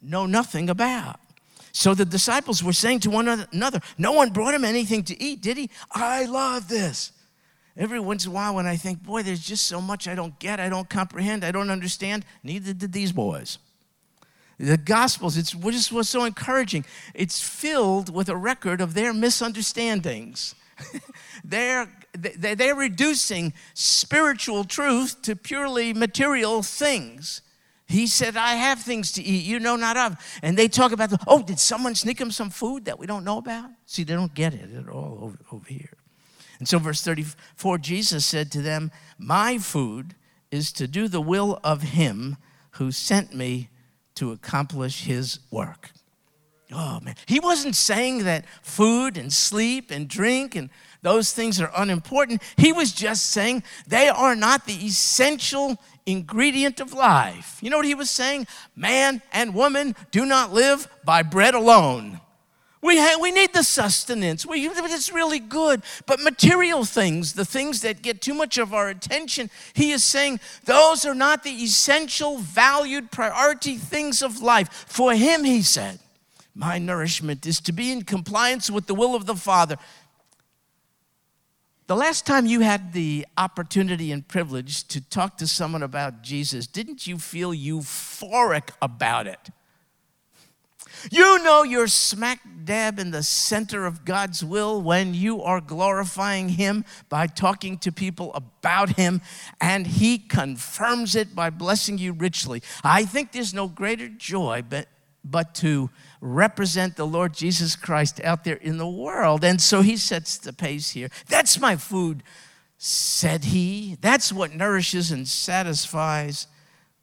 know 0.01 0.25
nothing 0.25 0.69
about. 0.69 1.19
So 1.71 1.93
the 1.93 2.05
disciples 2.05 2.63
were 2.63 2.73
saying 2.73 3.01
to 3.01 3.09
one 3.09 3.27
another, 3.27 3.79
No 3.97 4.13
one 4.13 4.31
brought 4.31 4.53
him 4.53 4.65
anything 4.65 5.03
to 5.03 5.21
eat, 5.21 5.41
did 5.41 5.57
he? 5.57 5.69
I 5.91 6.25
love 6.25 6.67
this. 6.67 7.11
Every 7.79 8.01
once 8.01 8.25
in 8.25 8.31
a 8.31 8.35
while, 8.35 8.55
when 8.55 8.67
I 8.67 8.75
think, 8.75 9.01
Boy, 9.01 9.23
there's 9.23 9.39
just 9.39 9.65
so 9.65 9.79
much 9.79 10.05
I 10.09 10.13
don't 10.13 10.37
get, 10.37 10.59
I 10.59 10.67
don't 10.67 10.89
comprehend, 10.89 11.45
I 11.45 11.51
don't 11.51 11.69
understand, 11.69 12.25
neither 12.43 12.73
did 12.73 12.91
these 12.91 13.13
boys. 13.13 13.57
The 14.59 14.75
Gospels, 14.75 15.37
it's 15.37 15.51
just 15.51 15.93
was 15.93 16.09
so 16.09 16.25
encouraging. 16.25 16.83
It's 17.13 17.39
filled 17.39 18.13
with 18.13 18.27
a 18.27 18.35
record 18.35 18.81
of 18.81 18.93
their 18.93 19.13
misunderstandings. 19.13 20.55
they're, 21.45 21.89
they're 22.13 22.75
reducing 22.75 23.53
spiritual 23.73 24.65
truth 24.65 25.21
to 25.21 25.37
purely 25.37 25.93
material 25.93 26.61
things. 26.61 27.41
He 27.87 28.07
said, 28.07 28.35
I 28.35 28.55
have 28.55 28.81
things 28.81 29.13
to 29.13 29.23
eat 29.23 29.45
you 29.45 29.57
know 29.61 29.77
not 29.77 29.95
of. 29.95 30.39
And 30.43 30.57
they 30.57 30.67
talk 30.67 30.91
about, 30.91 31.11
the, 31.11 31.19
oh, 31.25 31.41
did 31.41 31.59
someone 31.59 31.95
sneak 31.95 32.19
him 32.19 32.29
some 32.29 32.49
food 32.49 32.85
that 32.85 32.99
we 32.99 33.07
don't 33.07 33.23
know 33.23 33.37
about? 33.37 33.69
See, 33.85 34.03
they 34.03 34.13
don't 34.13 34.33
get 34.33 34.53
it 34.53 34.69
at 34.75 34.89
all 34.89 35.19
over, 35.21 35.37
over 35.53 35.65
here. 35.65 35.98
And 36.59 36.67
so, 36.67 36.77
verse 36.77 37.01
34, 37.01 37.77
Jesus 37.77 38.25
said 38.25 38.51
to 38.51 38.61
them, 38.61 38.91
My 39.17 39.57
food 39.57 40.15
is 40.51 40.71
to 40.73 40.87
do 40.87 41.07
the 41.07 41.21
will 41.21 41.59
of 41.63 41.81
him 41.81 42.37
who 42.71 42.91
sent 42.91 43.33
me 43.33 43.69
to 44.15 44.31
accomplish 44.31 45.03
his 45.03 45.39
work. 45.49 45.91
Oh, 46.71 46.99
man. 46.99 47.15
He 47.25 47.39
wasn't 47.39 47.75
saying 47.75 48.25
that 48.25 48.45
food 48.61 49.17
and 49.17 49.33
sleep 49.33 49.89
and 49.89 50.07
drink 50.07 50.55
and 50.55 50.69
those 51.01 51.31
things 51.31 51.59
are 51.61 51.71
unimportant. 51.75 52.43
He 52.57 52.73
was 52.73 52.91
just 52.91 53.27
saying 53.27 53.63
they 53.87 54.09
are 54.09 54.35
not 54.35 54.65
the 54.65 54.85
essential 54.85 55.77
ingredient 56.05 56.79
of 56.79 56.93
life. 56.93 57.57
You 57.61 57.69
know 57.69 57.77
what 57.77 57.85
he 57.85 57.95
was 57.95 58.09
saying? 58.09 58.47
Man 58.75 59.21
and 59.31 59.55
woman 59.55 59.95
do 60.11 60.25
not 60.25 60.51
live 60.51 60.87
by 61.05 61.23
bread 61.23 61.55
alone. 61.55 62.19
We, 62.81 62.95
have, 62.95 63.19
we 63.19 63.31
need 63.31 63.53
the 63.53 63.63
sustenance. 63.63 64.45
We, 64.45 64.67
it's 64.69 65.11
really 65.11 65.39
good. 65.39 65.81
But 66.05 66.21
material 66.21 66.85
things, 66.85 67.33
the 67.33 67.43
things 67.43 67.81
that 67.81 68.01
get 68.01 68.21
too 68.21 68.33
much 68.33 68.57
of 68.57 68.73
our 68.73 68.87
attention, 68.87 69.49
he 69.73 69.91
is 69.91 70.03
saying 70.03 70.39
those 70.63 71.05
are 71.05 71.15
not 71.15 71.43
the 71.43 71.51
essential, 71.51 72.37
valued, 72.37 73.11
priority 73.11 73.75
things 73.75 74.21
of 74.21 74.41
life. 74.41 74.71
For 74.87 75.13
him, 75.13 75.43
he 75.43 75.61
said, 75.61 75.99
my 76.55 76.77
nourishment 76.77 77.45
is 77.45 77.59
to 77.61 77.73
be 77.73 77.91
in 77.91 78.03
compliance 78.03 78.69
with 78.71 78.87
the 78.87 78.95
will 78.95 79.13
of 79.13 79.25
the 79.25 79.35
Father. 79.35 79.75
The 81.87 81.95
last 81.95 82.25
time 82.25 82.45
you 82.45 82.61
had 82.61 82.93
the 82.93 83.25
opportunity 83.37 84.11
and 84.11 84.25
privilege 84.25 84.87
to 84.89 85.01
talk 85.01 85.37
to 85.37 85.47
someone 85.47 85.83
about 85.83 86.21
Jesus, 86.21 86.67
didn't 86.67 87.07
you 87.07 87.17
feel 87.17 87.51
euphoric 87.51 88.69
about 88.81 89.25
it? 89.25 89.49
You 91.11 91.43
know 91.43 91.63
you're 91.63 91.87
smack 91.87 92.41
dab 92.63 92.99
in 92.99 93.11
the 93.11 93.23
center 93.23 93.85
of 93.85 94.05
God's 94.05 94.43
will 94.43 94.81
when 94.81 95.13
you 95.13 95.41
are 95.41 95.61
glorifying 95.61 96.49
Him 96.49 96.85
by 97.09 97.27
talking 97.27 97.77
to 97.79 97.91
people 97.91 98.31
about 98.33 98.89
Him, 98.97 99.21
and 99.59 99.87
He 99.87 100.17
confirms 100.17 101.15
it 101.15 101.33
by 101.33 101.49
blessing 101.49 101.97
you 101.97 102.13
richly. 102.13 102.61
I 102.83 103.05
think 103.05 103.31
there's 103.31 103.53
no 103.53 103.67
greater 103.67 104.07
joy 104.07 104.63
but, 104.67 104.87
but 105.23 105.55
to 105.55 105.89
represent 106.21 106.95
the 106.95 107.07
Lord 107.07 107.33
Jesus 107.33 107.75
Christ 107.75 108.21
out 108.23 108.43
there 108.43 108.57
in 108.57 108.77
the 108.77 108.89
world. 108.89 109.43
And 109.43 109.61
so 109.61 109.81
he 109.81 109.97
sets 109.97 110.37
the 110.37 110.53
pace 110.53 110.91
here. 110.91 111.09
That's 111.27 111.59
my 111.59 111.75
food, 111.75 112.23
said 112.77 113.45
he. 113.45 113.97
That's 114.01 114.33
what 114.33 114.53
nourishes 114.53 115.11
and 115.11 115.27
satisfies 115.27 116.47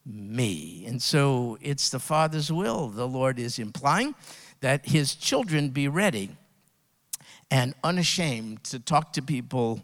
me. 0.06 0.84
And 0.86 1.02
so 1.02 1.58
it's 1.60 1.90
the 1.90 1.98
Father's 1.98 2.52
will, 2.52 2.88
the 2.88 3.08
Lord 3.08 3.38
is 3.38 3.58
implying, 3.58 4.14
that 4.60 4.86
his 4.86 5.14
children 5.14 5.70
be 5.70 5.88
ready 5.88 6.30
and 7.50 7.74
unashamed 7.84 8.64
to 8.64 8.78
talk 8.78 9.12
to 9.14 9.22
people 9.22 9.82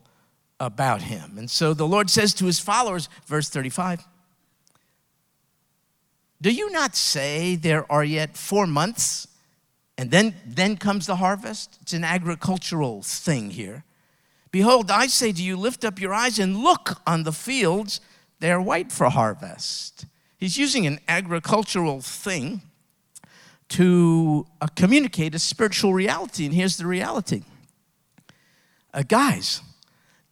about 0.61 1.03
him. 1.03 1.37
And 1.37 1.51
so 1.51 1.75
the 1.75 1.87
Lord 1.87 2.09
says 2.09 2.33
to 2.35 2.47
his 2.47 2.61
followers, 2.61 3.09
verse 3.27 3.49
35, 3.49 4.07
do 6.41 6.51
you 6.51 6.71
not 6.71 6.97
say 6.97 7.55
there 7.55 7.91
are 7.91 8.03
yet 8.03 8.37
four 8.37 8.67
months 8.67 9.29
and 9.97 10.11
then, 10.11 10.35
then 10.45 10.77
comes 10.77 11.07
the 11.07 11.17
harvest? 11.17 11.79
It's 11.83 11.93
an 11.93 12.03
agricultural 12.03 13.03
thing 13.03 13.51
here. 13.51 13.85
Behold, 14.51 14.91
I 14.91 15.07
say 15.07 15.33
to 15.33 15.43
you, 15.43 15.57
lift 15.57 15.85
up 15.85 16.01
your 16.01 16.13
eyes 16.13 16.39
and 16.39 16.59
look 16.59 17.01
on 17.07 17.23
the 17.23 17.33
fields, 17.33 18.01
they 18.41 18.51
are 18.51 18.61
white 18.61 18.91
for 18.91 19.09
harvest. 19.09 20.07
He's 20.43 20.59
using 20.59 20.89
an 20.89 20.99
agricultural 21.07 22.01
thing 22.01 22.63
to 23.69 24.45
uh, 24.61 24.67
communicate 24.75 25.37
a 25.37 25.39
spiritual 25.39 25.95
reality. 25.95 26.45
And 26.45 26.53
here's 26.53 26.79
the 26.79 26.87
reality 26.89 27.45
uh, 28.93 29.05
guys, 29.07 29.61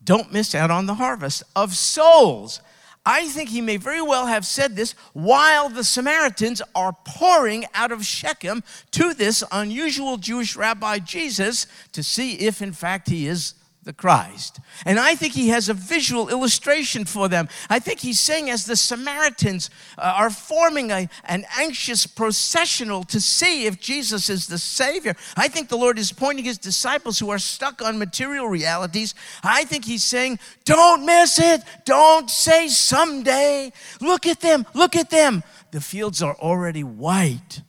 don't 0.02 0.32
miss 0.32 0.52
out 0.52 0.68
on 0.68 0.86
the 0.86 0.94
harvest 0.94 1.44
of 1.54 1.76
souls. 1.76 2.60
I 3.06 3.28
think 3.28 3.50
he 3.50 3.60
may 3.60 3.76
very 3.76 4.02
well 4.02 4.26
have 4.26 4.44
said 4.44 4.74
this 4.74 4.96
while 5.12 5.68
the 5.68 5.84
Samaritans 5.84 6.60
are 6.74 6.96
pouring 7.04 7.66
out 7.72 7.92
of 7.92 8.04
Shechem 8.04 8.64
to 8.90 9.14
this 9.14 9.44
unusual 9.52 10.16
Jewish 10.16 10.56
rabbi 10.56 10.98
Jesus 10.98 11.68
to 11.92 12.02
see 12.02 12.32
if, 12.32 12.60
in 12.60 12.72
fact, 12.72 13.10
he 13.10 13.28
is 13.28 13.54
the 13.90 13.94
Christ. 13.94 14.60
And 14.86 15.00
I 15.00 15.16
think 15.16 15.32
he 15.32 15.48
has 15.48 15.68
a 15.68 15.74
visual 15.74 16.28
illustration 16.28 17.04
for 17.04 17.28
them. 17.28 17.48
I 17.68 17.80
think 17.80 17.98
he's 17.98 18.20
saying, 18.20 18.48
as 18.48 18.64
the 18.64 18.76
Samaritans 18.76 19.68
uh, 19.98 20.14
are 20.16 20.30
forming 20.30 20.92
a, 20.92 21.08
an 21.24 21.44
anxious 21.58 22.06
processional 22.06 23.02
to 23.04 23.20
see 23.20 23.66
if 23.66 23.80
Jesus 23.80 24.30
is 24.30 24.46
the 24.46 24.58
Savior, 24.58 25.16
I 25.36 25.48
think 25.48 25.68
the 25.68 25.76
Lord 25.76 25.98
is 25.98 26.12
pointing 26.12 26.44
his 26.44 26.56
disciples 26.56 27.18
who 27.18 27.30
are 27.30 27.38
stuck 27.40 27.82
on 27.82 27.98
material 27.98 28.46
realities. 28.46 29.16
I 29.42 29.64
think 29.64 29.84
he's 29.84 30.04
saying, 30.04 30.38
Don't 30.64 31.04
miss 31.04 31.40
it. 31.40 31.62
Don't 31.84 32.30
say 32.30 32.68
someday. 32.68 33.72
Look 34.00 34.24
at 34.24 34.40
them. 34.40 34.66
Look 34.72 34.94
at 34.94 35.10
them. 35.10 35.42
The 35.72 35.80
fields 35.80 36.22
are 36.22 36.36
already 36.36 36.84
white 36.84 37.62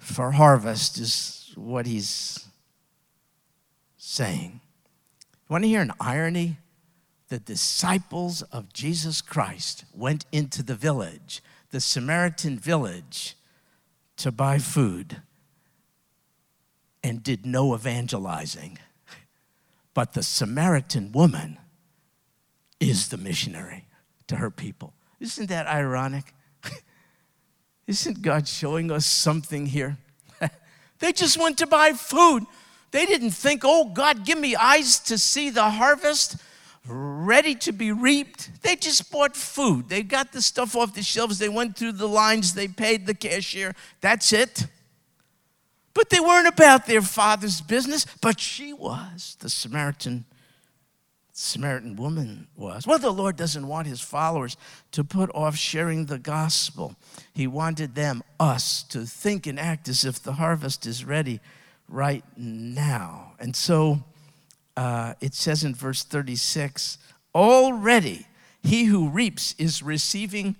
for 0.00 0.32
harvest, 0.32 0.98
is 0.98 1.52
what 1.54 1.86
he's 1.86 2.44
saying. 3.98 4.59
Want 5.50 5.64
to 5.64 5.68
hear 5.68 5.82
an 5.82 5.92
irony? 6.00 6.58
The 7.28 7.40
disciples 7.40 8.42
of 8.42 8.72
Jesus 8.72 9.20
Christ 9.20 9.84
went 9.92 10.24
into 10.30 10.62
the 10.62 10.76
village, 10.76 11.42
the 11.72 11.80
Samaritan 11.80 12.56
village, 12.56 13.36
to 14.18 14.30
buy 14.30 14.58
food 14.58 15.22
and 17.02 17.22
did 17.22 17.44
no 17.44 17.74
evangelizing. 17.74 18.78
But 19.92 20.12
the 20.12 20.22
Samaritan 20.22 21.10
woman 21.10 21.58
is 22.78 23.08
the 23.08 23.16
missionary 23.16 23.86
to 24.28 24.36
her 24.36 24.50
people. 24.50 24.94
Isn't 25.18 25.48
that 25.48 25.66
ironic? 25.66 26.32
Isn't 27.88 28.22
God 28.22 28.46
showing 28.46 28.92
us 28.92 29.04
something 29.04 29.66
here? 29.66 29.98
they 31.00 31.10
just 31.10 31.38
went 31.38 31.58
to 31.58 31.66
buy 31.66 31.92
food. 31.92 32.44
They 32.90 33.06
didn't 33.06 33.30
think, 33.30 33.62
oh, 33.64 33.84
God, 33.86 34.24
give 34.24 34.38
me 34.38 34.56
eyes 34.56 34.98
to 35.00 35.18
see 35.18 35.50
the 35.50 35.70
harvest 35.70 36.36
ready 36.86 37.54
to 37.54 37.72
be 37.72 37.92
reaped. 37.92 38.62
They 38.62 38.74
just 38.74 39.10
bought 39.12 39.36
food. 39.36 39.88
They 39.88 40.02
got 40.02 40.32
the 40.32 40.42
stuff 40.42 40.74
off 40.74 40.94
the 40.94 41.02
shelves. 41.02 41.38
They 41.38 41.48
went 41.48 41.76
through 41.76 41.92
the 41.92 42.08
lines. 42.08 42.54
They 42.54 42.68
paid 42.68 43.06
the 43.06 43.14
cashier. 43.14 43.74
That's 44.00 44.32
it. 44.32 44.66
But 45.94 46.10
they 46.10 46.20
weren't 46.20 46.48
about 46.48 46.86
their 46.86 47.02
father's 47.02 47.60
business, 47.60 48.06
but 48.20 48.40
she 48.40 48.72
was. 48.72 49.36
The 49.40 49.50
Samaritan 49.50 50.24
Samaritan 51.32 51.96
woman 51.96 52.48
was. 52.54 52.86
Well, 52.86 52.98
the 52.98 53.10
Lord 53.10 53.36
doesn't 53.36 53.66
want 53.66 53.86
his 53.86 54.02
followers 54.02 54.58
to 54.92 55.02
put 55.02 55.30
off 55.34 55.56
sharing 55.56 56.04
the 56.04 56.18
gospel. 56.18 56.96
He 57.32 57.46
wanted 57.46 57.94
them, 57.94 58.22
us, 58.38 58.82
to 58.90 59.06
think 59.06 59.46
and 59.46 59.58
act 59.58 59.88
as 59.88 60.04
if 60.04 60.22
the 60.22 60.34
harvest 60.34 60.84
is 60.84 61.02
ready 61.02 61.40
right 61.90 62.24
now. 62.36 63.32
And 63.38 63.54
so 63.54 64.04
uh, 64.76 65.14
it 65.20 65.34
says 65.34 65.64
in 65.64 65.74
verse 65.74 66.02
36 66.04 66.98
already 67.34 68.26
he 68.62 68.84
who 68.84 69.08
reaps 69.08 69.54
is 69.58 69.82
receiving 69.82 70.56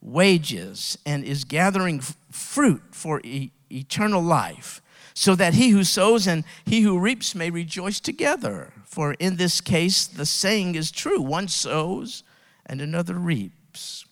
wages 0.00 0.98
and 1.04 1.24
is 1.24 1.44
gathering 1.44 1.98
f- 1.98 2.16
fruit 2.30 2.82
for 2.92 3.20
e- 3.24 3.50
eternal 3.70 4.22
life, 4.22 4.80
so 5.14 5.34
that 5.34 5.54
he 5.54 5.70
who 5.70 5.84
sows 5.84 6.26
and 6.26 6.44
he 6.64 6.82
who 6.82 6.98
reaps 6.98 7.34
may 7.34 7.50
rejoice 7.50 8.00
together. 8.00 8.72
For 8.84 9.14
in 9.14 9.36
this 9.36 9.60
case, 9.60 10.06
the 10.06 10.26
saying 10.26 10.74
is 10.74 10.90
true 10.90 11.20
one 11.20 11.48
sows 11.48 12.22
and 12.64 12.80
another 12.80 13.14
reaps. 13.14 14.04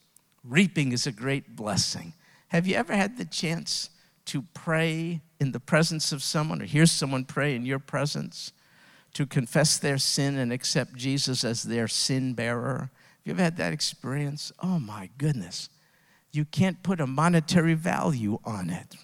Reaping 0.42 0.92
is 0.92 1.06
a 1.06 1.12
great 1.12 1.56
blessing. 1.56 2.12
Have 2.48 2.66
you 2.66 2.74
ever 2.74 2.94
had 2.94 3.16
the 3.16 3.24
chance 3.24 3.88
to 4.26 4.42
pray 4.54 5.20
in 5.40 5.52
the 5.52 5.60
presence 5.60 6.12
of 6.12 6.22
someone 6.22 6.62
or 6.62 6.64
hear 6.64 6.86
someone 6.86 7.24
pray 7.24 7.54
in 7.54 7.66
your 7.66 7.78
presence? 7.78 8.52
To 9.14 9.26
confess 9.26 9.78
their 9.78 9.98
sin 9.98 10.36
and 10.38 10.52
accept 10.52 10.94
Jesus 10.94 11.44
as 11.44 11.62
their 11.62 11.86
sin 11.86 12.34
bearer? 12.34 12.90
Have 12.90 13.20
you 13.24 13.32
ever 13.32 13.42
had 13.42 13.56
that 13.58 13.72
experience? 13.72 14.52
Oh 14.62 14.78
my 14.78 15.10
goodness. 15.18 15.68
You 16.32 16.44
can't 16.44 16.82
put 16.82 17.00
a 17.00 17.06
monetary 17.06 17.74
value 17.74 18.38
on 18.44 18.70
it. 18.70 18.96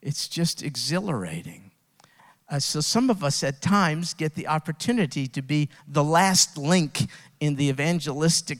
It's 0.00 0.26
just 0.26 0.62
exhilarating. 0.62 1.70
Uh, 2.48 2.58
so, 2.58 2.80
some 2.80 3.08
of 3.08 3.22
us 3.24 3.42
at 3.44 3.62
times 3.62 4.12
get 4.12 4.34
the 4.34 4.48
opportunity 4.48 5.26
to 5.28 5.40
be 5.40 5.68
the 5.86 6.04
last 6.04 6.58
link 6.58 7.06
in 7.40 7.54
the 7.54 7.68
evangelistic 7.68 8.58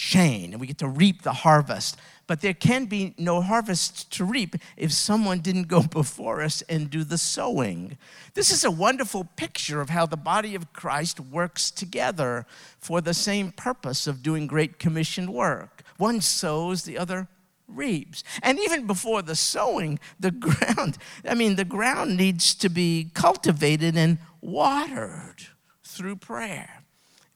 chain, 0.00 0.52
and 0.52 0.60
we 0.60 0.66
get 0.66 0.78
to 0.78 0.88
reap 0.88 1.22
the 1.22 1.32
harvest. 1.32 1.98
But 2.26 2.40
there 2.40 2.54
can 2.54 2.86
be 2.86 3.14
no 3.18 3.42
harvest 3.42 4.10
to 4.12 4.24
reap 4.24 4.56
if 4.76 4.92
someone 4.92 5.40
didn't 5.40 5.68
go 5.68 5.82
before 6.00 6.42
us 6.42 6.62
and 6.62 6.88
do 6.88 7.04
the 7.04 7.18
sowing. 7.18 7.98
This 8.34 8.50
is 8.50 8.64
a 8.64 8.70
wonderful 8.70 9.24
picture 9.36 9.80
of 9.80 9.90
how 9.90 10.06
the 10.06 10.16
body 10.16 10.54
of 10.54 10.72
Christ 10.72 11.20
works 11.20 11.70
together 11.70 12.46
for 12.78 13.00
the 13.00 13.12
same 13.12 13.52
purpose 13.52 14.06
of 14.06 14.22
doing 14.22 14.46
great 14.46 14.78
commission 14.78 15.32
work. 15.32 15.82
One 15.98 16.22
sows, 16.22 16.84
the 16.84 16.96
other 16.96 17.28
reaps. 17.68 18.24
And 18.42 18.58
even 18.58 18.86
before 18.86 19.20
the 19.20 19.36
sowing, 19.36 20.00
the 20.18 20.30
ground, 20.46 20.96
I 21.28 21.34
mean, 21.34 21.56
the 21.56 21.64
ground 21.66 22.16
needs 22.16 22.54
to 22.54 22.70
be 22.70 23.10
cultivated 23.12 23.96
and 23.98 24.18
watered 24.40 25.48
through 25.84 26.16
prayer. 26.16 26.84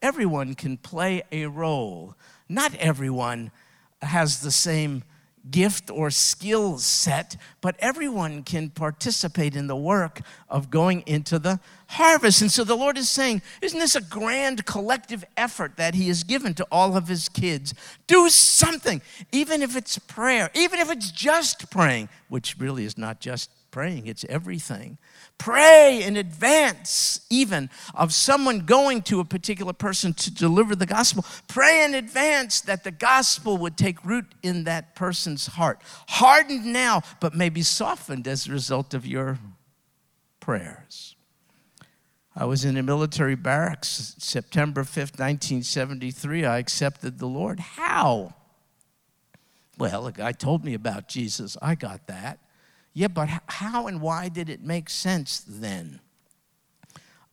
Everyone 0.00 0.54
can 0.54 0.76
play 0.76 1.22
a 1.32 1.46
role. 1.46 2.14
Not 2.54 2.72
everyone 2.76 3.50
has 4.00 4.40
the 4.40 4.52
same 4.52 5.02
gift 5.50 5.90
or 5.90 6.08
skill 6.12 6.78
set, 6.78 7.36
but 7.60 7.74
everyone 7.80 8.44
can 8.44 8.70
participate 8.70 9.56
in 9.56 9.66
the 9.66 9.74
work 9.74 10.20
of 10.48 10.70
going 10.70 11.02
into 11.04 11.40
the 11.40 11.58
harvest. 11.94 12.42
And 12.42 12.50
so 12.50 12.64
the 12.64 12.76
Lord 12.76 12.98
is 12.98 13.08
saying, 13.08 13.42
Isn't 13.62 13.78
this 13.78 13.96
a 13.96 14.00
grand 14.00 14.66
collective 14.66 15.24
effort 15.36 15.76
that 15.76 15.94
He 15.94 16.08
has 16.08 16.24
given 16.24 16.54
to 16.54 16.66
all 16.70 16.96
of 16.96 17.08
His 17.08 17.28
kids? 17.28 17.74
Do 18.06 18.28
something, 18.28 19.00
even 19.32 19.62
if 19.62 19.76
it's 19.76 19.98
prayer, 19.98 20.50
even 20.54 20.80
if 20.80 20.90
it's 20.90 21.10
just 21.10 21.70
praying, 21.70 22.08
which 22.28 22.56
really 22.58 22.84
is 22.84 22.98
not 22.98 23.20
just 23.20 23.50
praying, 23.70 24.06
it's 24.06 24.24
everything. 24.28 24.98
Pray 25.36 26.02
in 26.04 26.16
advance, 26.16 27.20
even 27.28 27.68
of 27.92 28.14
someone 28.14 28.60
going 28.60 29.02
to 29.02 29.18
a 29.18 29.24
particular 29.24 29.72
person 29.72 30.14
to 30.14 30.32
deliver 30.32 30.76
the 30.76 30.86
gospel. 30.86 31.24
Pray 31.48 31.84
in 31.84 31.94
advance 31.94 32.60
that 32.60 32.84
the 32.84 32.92
gospel 32.92 33.56
would 33.56 33.76
take 33.76 34.04
root 34.04 34.26
in 34.44 34.62
that 34.64 34.94
person's 34.94 35.46
heart. 35.46 35.80
Hardened 36.08 36.66
now, 36.66 37.02
but 37.20 37.34
maybe 37.34 37.62
softened 37.62 38.28
as 38.28 38.46
a 38.46 38.52
result 38.52 38.94
of 38.94 39.04
your 39.04 39.38
prayers. 40.38 41.13
I 42.36 42.46
was 42.46 42.64
in 42.64 42.76
a 42.76 42.82
military 42.82 43.36
barracks 43.36 44.16
September 44.18 44.82
5th, 44.82 45.18
1973. 45.20 46.44
I 46.44 46.58
accepted 46.58 47.18
the 47.18 47.26
Lord. 47.26 47.60
How? 47.60 48.34
Well, 49.78 50.06
a 50.06 50.12
guy 50.12 50.32
told 50.32 50.64
me 50.64 50.74
about 50.74 51.08
Jesus. 51.08 51.56
I 51.62 51.76
got 51.76 52.08
that. 52.08 52.40
Yeah, 52.92 53.08
but 53.08 53.28
how 53.46 53.86
and 53.86 54.00
why 54.00 54.28
did 54.28 54.48
it 54.48 54.62
make 54.62 54.88
sense 54.88 55.44
then? 55.46 56.00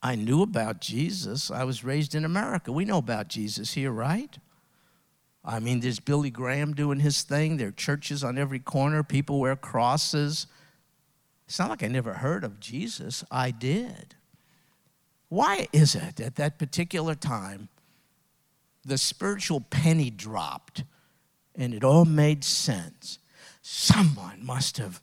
I 0.04 0.16
knew 0.16 0.42
about 0.42 0.82
Jesus. 0.82 1.52
I 1.52 1.64
was 1.64 1.84
raised 1.84 2.16
in 2.16 2.26
America. 2.26 2.72
We 2.72 2.86
know 2.86 2.98
about 2.98 3.28
Jesus 3.28 3.74
here, 3.74 3.92
right? 3.92 4.36
I 5.44 5.60
mean, 5.60 5.80
there's 5.80 6.00
Billy 6.00 6.30
Graham 6.30 6.74
doing 6.74 7.00
his 7.00 7.24
thing. 7.24 7.58
There 7.58 7.70
are 7.70 7.72
churches 7.72 8.24
on 8.24 8.38
every 8.38 8.60
corner. 8.60 9.04
People 9.04 9.40
wear 9.40 9.56
crosses. 9.56 10.48
It's 11.48 11.60
not 11.60 11.70
like 11.70 11.84
I 11.84 11.88
never 11.88 12.14
heard 12.14 12.44
of 12.44 12.60
Jesus. 12.60 13.24
I 13.32 13.52
did. 13.52 14.16
Why 15.32 15.70
is 15.72 15.96
it 15.96 16.20
at 16.20 16.36
that 16.36 16.60
particular 16.60 17.16
time 17.16 17.70
the 18.84 18.98
spiritual 18.98 19.62
penny 19.62 20.10
dropped 20.10 20.84
and 21.56 21.74
it 21.74 21.86
all 21.86 22.04
made 22.04 22.44
sense? 22.44 23.18
Someone 23.62 24.46
must 24.46 24.76
have 24.76 25.02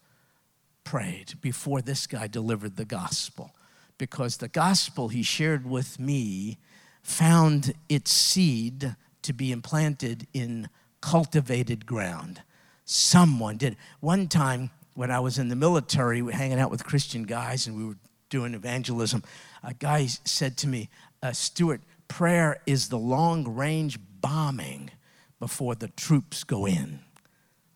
prayed 0.84 1.40
before 1.40 1.80
this 1.80 2.06
guy 2.06 2.26
delivered 2.26 2.76
the 2.76 2.84
gospel 2.84 3.54
because 3.96 4.36
the 4.36 4.48
gospel 4.48 5.08
he 5.08 5.22
shared 5.22 5.64
with 5.64 5.98
me 5.98 6.58
found 7.02 7.72
its 7.88 8.10
seed 8.10 8.96
to 9.22 9.32
be 9.32 9.50
implanted 9.50 10.26
in 10.34 10.68
cultivated 11.00 11.86
ground. 11.86 12.42
Someone 12.84 13.56
did. 13.56 13.78
One 14.00 14.28
time 14.28 14.72
when 14.92 15.10
I 15.10 15.20
was 15.20 15.38
in 15.38 15.48
the 15.48 15.56
military, 15.56 16.20
we 16.20 16.32
were 16.32 16.32
hanging 16.32 16.60
out 16.60 16.70
with 16.70 16.84
Christian 16.84 17.22
guys 17.22 17.66
and 17.66 17.74
we 17.78 17.86
were 17.86 17.96
doing 18.28 18.52
evangelism, 18.52 19.22
a 19.62 19.74
guy 19.74 20.06
said 20.06 20.56
to 20.58 20.68
me, 20.68 20.88
uh, 21.22 21.32
Stuart, 21.32 21.80
prayer 22.06 22.60
is 22.66 22.88
the 22.88 22.98
long 22.98 23.54
range 23.54 23.98
bombing 24.20 24.90
before 25.40 25.74
the 25.74 25.88
troops 25.88 26.44
go 26.44 26.66
in. 26.66 27.00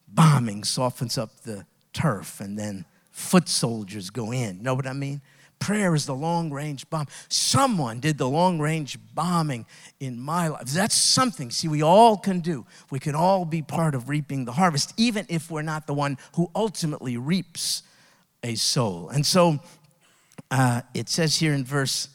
Bombing 0.09 0.65
softens 0.65 1.17
up 1.17 1.43
the 1.43 1.67
turf 1.93 2.41
and 2.41 2.59
then 2.59 2.85
foot 3.11 3.49
soldiers 3.49 4.11
go 4.11 4.33
in. 4.33 4.63
Know 4.63 4.75
what 4.75 4.87
I 4.87 4.93
mean? 4.93 5.21
Prayer 5.59 5.95
is 5.95 6.07
the 6.07 6.15
long 6.15 6.51
range 6.51 6.91
bomb. 6.91 7.07
Someone 7.29 8.01
did 8.01 8.19
the 8.19 8.29
long 8.29 8.59
range 8.59 8.99
bombing 9.15 9.65
in 10.01 10.19
my 10.19 10.49
life. 10.49 10.67
That's 10.67 10.97
something, 10.97 11.53
see, 11.53 11.69
we 11.69 11.83
all 11.83 12.17
can 12.17 12.41
do. 12.41 12.67
We 12.91 12.99
can 12.99 13.15
all 13.15 13.45
be 13.45 13.63
part 13.63 13.95
of 13.95 14.09
reaping 14.09 14.45
the 14.45 14.53
harvest, 14.53 14.93
even 14.97 15.25
if 15.29 15.53
we're 15.53 15.63
not 15.63 15.87
the 15.87 15.95
one 15.95 16.19
who 16.35 16.51
ultimately 16.57 17.17
reaps 17.17 17.85
a 18.43 18.57
soul. 18.57 19.09
And 19.11 19.25
so 19.25 19.61
uh, 20.53 20.83
it 20.93 21.09
says 21.09 21.37
here 21.37 21.55
in 21.55 21.65
verse 21.65 22.11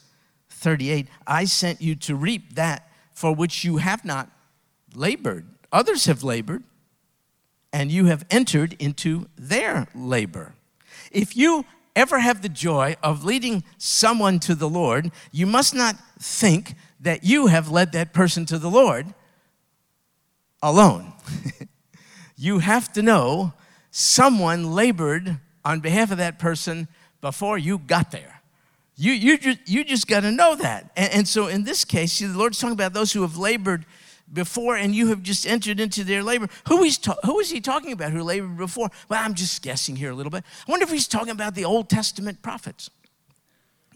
38 0.48 1.08
I 1.26 1.44
sent 1.44 1.82
you 1.82 1.96
to 1.96 2.14
reap 2.14 2.54
that 2.54 2.88
for 3.12 3.34
which 3.34 3.64
you 3.64 3.78
have 3.78 4.04
not 4.04 4.30
labored. 4.94 5.44
Others 5.72 6.04
have 6.04 6.22
labored, 6.22 6.62
and 7.72 7.90
you 7.90 8.06
have 8.06 8.24
entered 8.30 8.76
into 8.78 9.26
their 9.36 9.88
labor. 9.92 10.54
If 11.10 11.36
you 11.36 11.64
ever 11.96 12.20
have 12.20 12.42
the 12.42 12.48
joy 12.48 12.94
of 13.02 13.24
leading 13.24 13.64
someone 13.76 14.38
to 14.40 14.54
the 14.54 14.68
Lord, 14.68 15.10
you 15.32 15.44
must 15.44 15.74
not 15.74 15.96
think 16.20 16.74
that 17.00 17.24
you 17.24 17.48
have 17.48 17.70
led 17.70 17.90
that 17.92 18.12
person 18.12 18.46
to 18.46 18.58
the 18.58 18.70
Lord 18.70 19.14
alone. 20.62 21.12
you 22.36 22.60
have 22.60 22.92
to 22.92 23.02
know 23.02 23.52
someone 23.90 24.74
labored 24.74 25.40
on 25.64 25.80
behalf 25.80 26.12
of 26.12 26.18
that 26.18 26.38
person 26.38 26.86
before 27.20 27.58
you 27.58 27.78
got 27.78 28.10
there. 28.10 28.40
You, 28.96 29.12
you, 29.12 29.38
just, 29.38 29.58
you 29.66 29.84
just 29.84 30.08
got 30.08 30.20
to 30.20 30.32
know 30.32 30.56
that. 30.56 30.90
And, 30.96 31.12
and 31.12 31.28
so 31.28 31.46
in 31.46 31.64
this 31.64 31.84
case, 31.84 32.14
see, 32.14 32.26
the 32.26 32.36
Lord's 32.36 32.58
talking 32.58 32.74
about 32.74 32.92
those 32.92 33.12
who 33.12 33.22
have 33.22 33.36
labored 33.36 33.86
before 34.32 34.76
and 34.76 34.94
you 34.94 35.08
have 35.08 35.22
just 35.22 35.46
entered 35.46 35.80
into 35.80 36.04
their 36.04 36.22
labor. 36.22 36.48
Who 36.66 36.82
is, 36.82 36.98
ta- 36.98 37.16
who 37.24 37.38
is 37.38 37.50
he 37.50 37.60
talking 37.60 37.92
about 37.92 38.12
who 38.12 38.22
labored 38.22 38.56
before? 38.56 38.90
Well, 39.08 39.22
I'm 39.22 39.34
just 39.34 39.62
guessing 39.62 39.96
here 39.96 40.10
a 40.10 40.14
little 40.14 40.30
bit. 40.30 40.44
I 40.66 40.70
wonder 40.70 40.84
if 40.84 40.90
he's 40.90 41.08
talking 41.08 41.30
about 41.30 41.54
the 41.54 41.64
Old 41.64 41.88
Testament 41.88 42.42
prophets. 42.42 42.90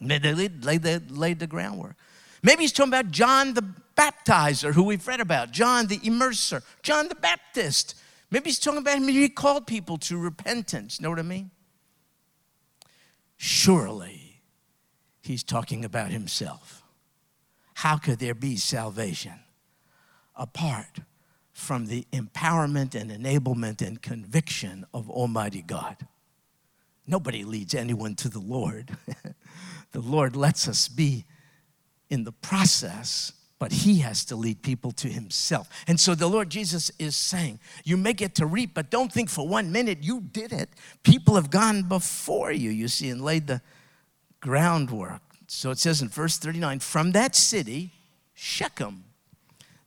maybe 0.01 0.29
They 0.29 0.35
laid, 0.35 0.65
laid, 0.65 0.83
the, 0.83 1.03
laid 1.11 1.39
the 1.41 1.47
groundwork. 1.47 1.97
Maybe 2.43 2.63
he's 2.63 2.73
talking 2.73 2.93
about 2.93 3.11
John 3.11 3.55
the 3.55 3.65
baptizer, 3.97 4.73
who 4.73 4.85
we've 4.85 5.07
read 5.07 5.21
about, 5.21 5.51
John 5.51 5.87
the 5.87 5.99
immerser, 5.99 6.63
John 6.83 7.09
the 7.09 7.15
Baptist. 7.15 7.97
Maybe 8.31 8.51
he's 8.51 8.59
talking 8.59 8.79
about 8.79 8.97
him. 8.97 9.07
He 9.09 9.29
called 9.29 9.67
people 9.67 9.99
to 9.99 10.17
repentance. 10.17 11.01
Know 11.01 11.11
what 11.11 11.19
I 11.19 11.23
mean? 11.23 11.51
Surely 13.45 14.41
he's 15.21 15.43
talking 15.43 15.85
about 15.85 16.13
himself. 16.13 16.85
How 17.75 17.97
could 17.97 18.21
there 18.21 18.37
be 18.37 18.55
salvation 18.55 19.41
apart 20.37 21.01
from 21.53 21.87
the 21.87 22.07
empowerment 22.13 22.95
and 22.95 23.11
enablement 23.11 23.85
and 23.85 24.01
conviction 24.01 24.87
of 24.95 25.11
Almighty 25.11 25.63
God. 25.63 25.97
Nobody 27.05 27.45
leads 27.45 27.75
anyone 27.75 28.15
to 28.17 28.29
the 28.29 28.39
Lord. 28.39 28.97
the 29.91 30.01
Lord 30.01 30.37
lets 30.37 30.69
us 30.69 30.87
be 30.87 31.25
in 32.09 32.23
the 32.23 32.31
process, 32.31 33.33
but 33.63 33.71
He 33.71 34.01
has 34.01 34.25
to 34.25 34.35
lead 34.35 34.61
people 34.63 34.91
to 34.91 35.07
Himself. 35.07 35.69
And 35.87 36.01
so 36.01 36.17
the 36.17 36.27
Lord 36.27 36.51
Jesus 36.51 36.91
is 36.99 37.15
saying, 37.15 37.61
You 37.85 37.97
may 37.97 38.13
get 38.13 38.35
to 38.35 38.45
reap, 38.45 38.75
but 38.75 38.91
don't 38.91 39.13
think 39.13 39.31
for 39.31 39.47
one 39.47 39.71
minute 39.71 39.99
you 40.03 40.21
did 40.21 40.53
it. 40.53 40.69
People 41.05 41.37
have 41.37 41.49
gone 41.49 41.85
before 41.85 42.51
you, 42.51 42.71
you 42.71 42.89
see, 42.89 43.09
and 43.09 43.21
laid 43.23 43.47
the 43.47 43.63
groundwork. 44.41 45.23
So 45.47 45.71
it 45.71 45.79
says 45.79 46.03
in 46.03 46.09
verse 46.09 46.39
39 46.39 46.81
From 46.81 47.13
that 47.13 47.37
city, 47.37 47.93
Shechem, 48.35 49.05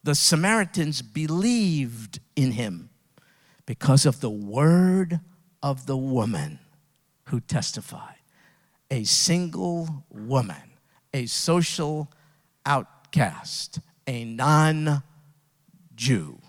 the 0.06 0.16
Samaritans 0.16 1.02
believed 1.02 2.22
in 2.38 2.54
him 2.54 2.90
because 3.66 4.06
of 4.06 4.22
the 4.22 4.30
word 4.30 5.20
of 5.62 5.86
the 5.86 5.98
woman. 5.98 6.60
who 7.26 7.42
testified. 7.42 8.22
A 8.90 9.04
single 9.04 10.06
woman, 10.10 10.72
a 11.14 11.26
social 11.26 12.10
outcast, 13.16 13.80
a 14.08 14.26
non 14.26 15.04
Jew. 15.96 16.40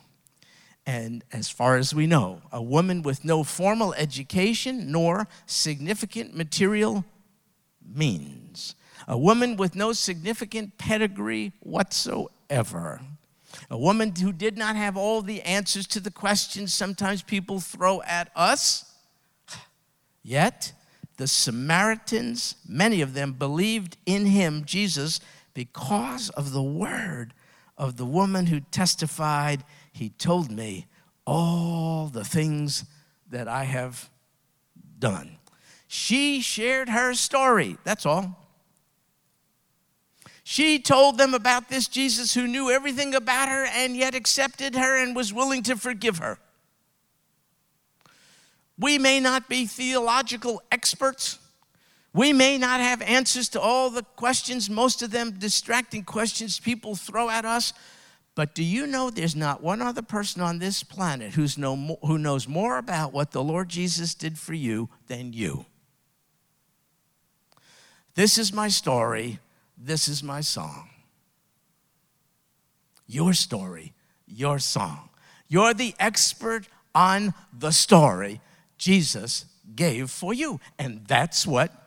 And 0.85 1.25
as 1.33 1.49
far 1.49 1.77
as 1.77 1.95
we 1.95 2.07
know, 2.07 2.43
a 2.53 2.63
woman 2.63 3.03
with 3.03 3.25
no 3.25 3.43
formal 3.43 3.93
education 3.95 4.91
nor 4.91 5.27
significant 5.47 6.37
material 6.37 7.05
means. 7.85 8.75
A 9.09 9.19
woman 9.19 9.57
with 9.57 9.75
no 9.75 9.93
significant 9.93 10.79
pedigree 10.79 11.53
whatsoever. 11.61 13.01
A 13.71 13.79
woman 13.79 14.15
who 14.15 14.33
did 14.33 14.57
not 14.57 14.77
have 14.77 14.97
all 14.97 15.23
the 15.23 15.43
answers 15.43 15.87
to 15.89 16.01
the 16.01 16.11
questions 16.11 16.73
sometimes 16.75 17.23
people 17.23 17.61
throw 17.61 18.03
at 18.03 18.31
us. 18.37 18.93
Yet, 20.23 20.73
the 21.17 21.27
Samaritans, 21.27 22.57
many 22.69 23.01
of 23.01 23.15
them 23.15 23.33
believed 23.33 23.97
in 24.07 24.27
him, 24.27 24.65
Jesus, 24.65 25.21
because 25.57 26.29
of 26.31 26.53
the 26.53 26.63
word 26.63 27.33
of 27.79 27.97
the 27.97 28.05
woman 28.05 28.45
who 28.45 28.61
testified, 28.61 29.65
He 29.91 30.11
told 30.11 30.51
me 30.51 30.87
all 31.27 32.09
the 32.09 32.27
things 32.27 32.85
that 33.31 33.49
I 33.49 33.65
have 33.65 34.11
done. 34.99 35.39
She 35.89 36.43
shared 36.43 36.91
her 36.91 37.15
story, 37.15 37.79
that's 37.85 38.05
all. 38.05 38.37
She 40.45 40.79
told 40.79 41.17
them 41.17 41.33
about 41.33 41.71
this 41.71 41.89
Jesus 41.89 42.35
who 42.35 42.47
knew 42.47 42.71
everything 42.71 43.15
about 43.15 43.49
her 43.49 43.65
and 43.65 43.97
yet 43.97 44.15
accepted 44.15 44.75
her 44.75 45.03
and 45.03 45.17
was 45.17 45.33
willing 45.33 45.63
to 45.63 45.77
forgive 45.77 46.19
her. 46.19 46.39
We 48.79 48.99
may 48.99 49.21
not 49.21 49.49
be 49.49 49.65
theological 49.65 50.63
experts. 50.71 51.39
We 52.17 52.33
may 52.33 52.57
not 52.57 52.81
have 52.81 53.03
answers 53.03 53.51
to 53.51 53.61
all 53.61 53.91
the 53.91 54.03
questions, 54.03 54.71
most 54.71 55.03
of 55.03 55.11
them 55.11 55.33
distracting 55.33 56.03
questions 56.03 56.59
people 56.59 56.97
throw 56.97 57.29
at 57.29 57.45
us. 57.45 57.75
But 58.35 58.55
do 58.55 58.65
you 58.65 58.87
know 58.87 59.11
there's 59.11 59.37
not 59.37 59.63
one 59.63 59.83
other 59.83 60.01
person 60.01 60.41
on 60.41 60.59
this 60.59 60.83
planet 60.83 61.35
who's 61.35 61.59
know, 61.59 61.99
who 62.01 62.17
knows 62.17 62.49
more 62.49 62.79
about 62.79 63.13
what 63.13 63.33
the 63.33 63.43
Lord 63.43 63.69
Jesus 63.69 64.15
did 64.15 64.39
for 64.39 64.55
you 64.55 64.89
than 65.09 65.35
you? 65.35 65.67
This 68.15 68.39
is 68.39 68.51
my 68.51 68.69
story. 68.69 69.39
This 69.77 70.09
is 70.09 70.23
my 70.23 70.41
song. 70.41 70.89
Your 73.07 73.35
story, 73.35 73.93
your 74.27 74.59
song. 74.59 75.11
You're 75.49 75.75
the 75.75 75.95
expert 76.01 76.67
on 76.95 77.35
the 77.53 77.73
story 77.73 78.41
Jesus 78.79 79.45
gave 79.75 80.09
for 80.09 80.33
you. 80.33 80.61
And 80.79 81.07
that's 81.07 81.47
what 81.47 81.83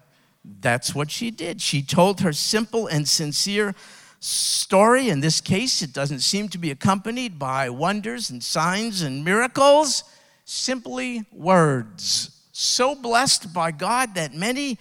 that's 0.60 0.96
what 0.96 1.12
she 1.12 1.32
did. 1.32 1.62
She 1.62 1.82
told 1.82 2.22
her 2.22 2.34
simple 2.34 2.88
and 2.88 3.08
sincere 3.08 3.76
story. 4.20 5.10
In 5.10 5.20
this 5.20 5.42
case, 5.42 5.82
it 5.82 5.94
doesn't 5.94 6.20
seem 6.20 6.50
to 6.50 6.58
be 6.58 6.72
accompanied 6.72 7.40
by 7.40 7.70
wonders 7.70 8.30
and 8.30 8.44
signs 8.44 9.02
and 9.02 9.24
miracles, 9.24 10.04
simply 10.46 11.24
words. 11.32 12.32
So 12.52 12.96
blessed 12.96 13.54
by 13.54 13.72
God 13.72 14.16
that 14.16 14.34
many 14.34 14.78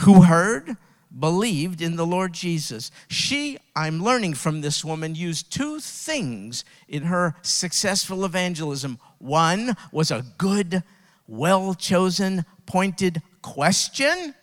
who 0.00 0.22
heard 0.22 0.76
believed 1.18 1.82
in 1.82 1.96
the 1.96 2.06
Lord 2.06 2.32
Jesus. 2.32 2.90
She, 3.08 3.58
I'm 3.74 4.02
learning 4.02 4.34
from 4.34 4.60
this 4.60 4.84
woman, 4.84 5.14
used 5.14 5.52
two 5.52 5.80
things 5.80 6.64
in 6.88 7.02
her 7.02 7.34
successful 7.42 8.24
evangelism. 8.24 8.98
One 9.18 9.76
was 9.92 10.10
a 10.10 10.24
good, 10.38 10.84
well 11.26 11.74
chosen, 11.74 12.44
pointed 12.64 13.20
question 13.42 14.34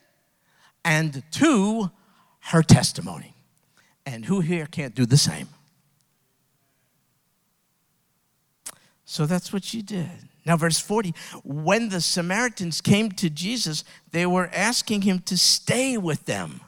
and 0.87 1.21
two, 1.31 1.91
her 2.39 2.63
testimony. 2.63 3.35
And 4.05 4.23
who 4.23 4.39
here 4.39 4.65
can't 4.65 4.95
do 4.95 5.05
the 5.05 5.17
same? 5.17 5.49
So 9.03 9.25
that's 9.25 9.51
what 9.51 9.65
she 9.65 9.81
did. 9.81 10.07
Now, 10.45 10.55
verse 10.55 10.79
40 10.79 11.13
when 11.43 11.89
the 11.89 11.99
Samaritans 11.99 12.79
came 12.79 13.11
to 13.11 13.29
Jesus, 13.29 13.83
they 14.11 14.25
were 14.25 14.49
asking 14.53 15.01
him 15.01 15.19
to 15.19 15.37
stay 15.37 15.97
with 15.97 16.25
them. 16.25 16.61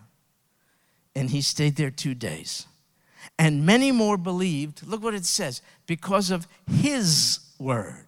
And 1.16 1.30
he 1.30 1.42
stayed 1.42 1.78
there 1.78 1.90
two 1.90 2.14
days. 2.14 2.66
And 3.38 3.66
many 3.66 3.94
more 3.94 4.18
believed, 4.18 4.86
look 4.86 5.02
what 5.02 5.14
it 5.14 5.26
says, 5.26 5.62
because 5.88 6.30
of 6.30 6.46
his 6.70 7.40
word. 7.58 8.08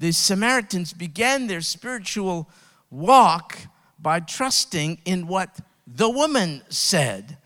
The 0.00 0.10
Samaritans 0.10 0.92
began 0.92 1.46
their 1.46 1.60
spiritual 1.60 2.50
walk 2.90 3.56
by 4.06 4.20
trusting 4.20 5.00
in 5.04 5.26
what 5.26 5.58
the 5.84 6.08
woman 6.08 6.62
said, 6.68 7.38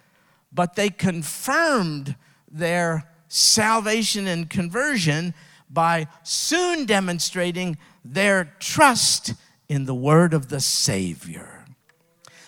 but 0.53 0.77
they 0.77 0.91
confirmed 0.91 2.15
their 2.51 3.11
salvation 3.29 4.27
and 4.27 4.51
conversion 4.51 5.33
by 5.71 6.07
soon 6.23 6.85
demonstrating 6.85 7.79
their 8.05 8.55
trust 8.59 9.33
in 9.71 9.87
the 9.87 9.95
word 9.95 10.35
of 10.35 10.51
the 10.51 10.61
Savior. 10.61 11.65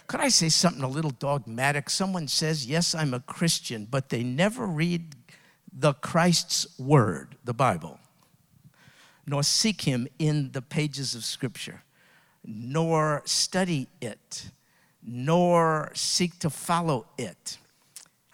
Could 0.09 0.20
I 0.20 0.29
say 0.29 0.51
something 0.51 0.83
a 0.83 0.88
little 0.88 1.12
dogmatic? 1.12 1.88
Someone 1.88 2.29
says, 2.29 2.66
Yes, 2.66 2.94
I'm 2.94 3.14
a 3.14 3.20
Christian, 3.20 3.88
but 3.90 4.11
they 4.11 4.22
never 4.22 4.66
read 4.66 5.16
the 5.72 5.94
Christ's 5.94 6.79
word, 6.79 7.37
the 7.44 7.55
Bible, 7.55 7.98
nor 9.27 9.42
seek 9.42 9.81
him 9.81 10.07
in 10.18 10.53
the 10.53 10.61
pages 10.61 11.14
of 11.14 11.25
Scripture 11.25 11.83
nor 12.45 13.23
study 13.25 13.89
it, 14.01 14.51
nor 15.03 15.91
seek 15.95 16.39
to 16.41 16.51
follow 16.51 17.07
it. 17.19 17.59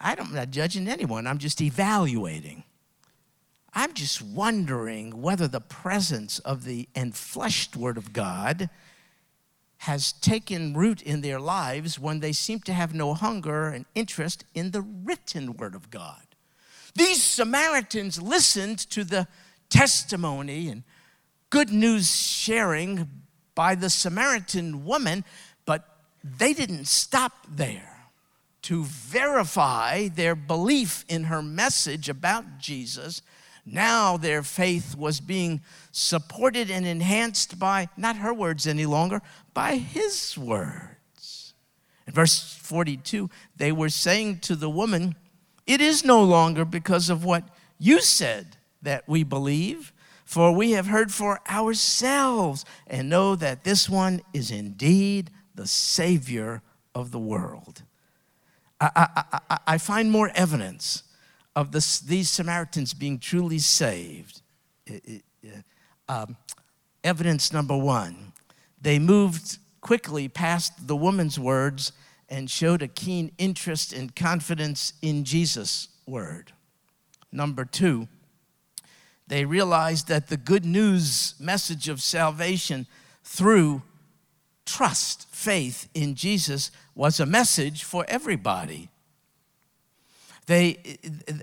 I 0.01 0.17
I'm 0.19 0.35
not 0.35 0.51
judging 0.51 0.89
anyone, 0.89 1.27
I'm 1.27 1.39
just 1.39 1.61
evaluating. 1.61 2.65
I'm 3.75 3.93
just 3.93 4.23
wondering 4.23 5.21
whether 5.23 5.47
the 5.47 5.61
presence 5.61 6.39
of 6.41 6.65
the 6.65 6.89
enfleshed 6.95 7.77
Word 7.77 7.97
of 7.97 8.13
God 8.13 8.71
has 9.79 10.13
taken 10.13 10.75
root 10.75 11.01
in 11.03 11.21
their 11.21 11.39
lives 11.39 11.99
when 11.99 12.21
they 12.21 12.33
seem 12.33 12.61
to 12.61 12.73
have 12.73 12.93
no 12.95 13.15
hunger 13.15 13.69
and 13.69 13.85
interest 13.95 14.45
in 14.55 14.73
the 14.73 14.81
written 14.83 15.57
Word 15.57 15.75
of 15.75 15.91
God. 15.91 16.23
These 16.95 17.23
Samaritans 17.23 18.21
listened 18.21 18.79
to 18.91 19.05
the 19.05 19.29
testimony 19.71 20.69
and 20.69 20.83
good 21.51 21.71
news 21.71 22.13
sharing 22.15 23.09
by 23.59 23.75
the 23.75 23.91
Samaritan 23.91 24.85
woman, 24.85 25.25
but 25.67 25.85
they 26.23 26.53
didn't 26.53 26.87
stop 26.87 27.33
there 27.49 28.05
to 28.63 28.85
verify 28.85 30.07
their 30.07 30.37
belief 30.37 31.05
in 31.09 31.25
her 31.25 31.43
message 31.43 32.09
about 32.09 32.61
Jesus. 32.61 33.21
Now 33.67 34.17
their 34.17 34.45
faith 34.45 34.97
was 34.97 35.19
being 35.19 35.61
supported 35.91 36.71
and 36.71 36.87
enhanced 36.87 37.59
by 37.59 37.89
not 37.97 38.19
her 38.19 38.33
words 38.33 38.65
any 38.65 38.87
longer, 38.87 39.23
by 39.55 39.75
his 39.75 40.39
words. 40.39 41.53
In 42.07 42.13
verse 42.13 42.55
42, 42.63 43.29
they 43.57 43.73
were 43.73 43.89
saying 43.89 44.39
to 44.43 44.55
the 44.55 44.71
woman, 44.71 45.17
It 45.67 45.81
is 45.81 46.05
no 46.05 46.23
longer 46.23 46.65
because 46.65 47.11
of 47.11 47.25
what 47.25 47.43
you 47.77 48.03
said 48.03 48.57
that 48.83 49.09
we 49.09 49.25
believe 49.25 49.93
for 50.29 50.53
we 50.53 50.73
have 50.73 50.89
heard 50.89 51.11
for 51.11 51.41
ourselves 51.49 52.67
and 52.87 53.09
know 53.09 53.35
that 53.35 53.65
this 53.65 53.89
one 53.89 54.21
is 54.35 54.51
indeed 54.51 55.31
the 55.55 55.67
Savior 55.67 56.61
of 56.95 57.13
the 57.13 57.19
world. 57.19 57.83
I, 58.79 58.91
I, 58.95 59.39
I, 59.49 59.59
I 59.67 59.79
find 59.79 60.11
more 60.11 60.31
evidence 60.35 61.03
of 61.57 61.73
this, 61.73 61.99
these 61.99 62.29
Samaritans 62.29 62.93
being 62.93 63.19
truly 63.19 63.59
saved. 63.59 64.43
Um, 66.11 66.37
evidence 67.03 67.51
number 67.51 67.77
one 67.77 68.35
they 68.83 68.99
moved 68.99 69.57
quickly 69.81 70.29
past 70.29 70.87
the 70.87 70.97
woman's 70.97 71.39
words 71.39 71.93
and 72.29 72.51
showed 72.51 72.83
a 72.83 72.89
keen 72.89 73.33
interest 73.39 73.95
and 73.95 74.15
confidence 74.15 74.93
in 75.01 75.25
Jesus' 75.25 75.89
word. 76.07 76.53
Number 77.33 77.65
two, 77.65 78.09
they 79.29 79.45
realized 79.45 80.09
that 80.09 80.29
the 80.29 80.37
good 80.37 80.65
news 80.65 81.35
message 81.39 81.89
of 81.89 82.01
salvation 82.01 82.87
through 83.23 83.83
trust, 84.65 85.27
faith 85.31 85.89
in 85.95 86.15
Jesus 86.15 86.71
was 86.95 87.21
a 87.21 87.27
message 87.27 87.85
for 87.85 88.05
everybody. 88.09 88.91
They, 90.47 90.79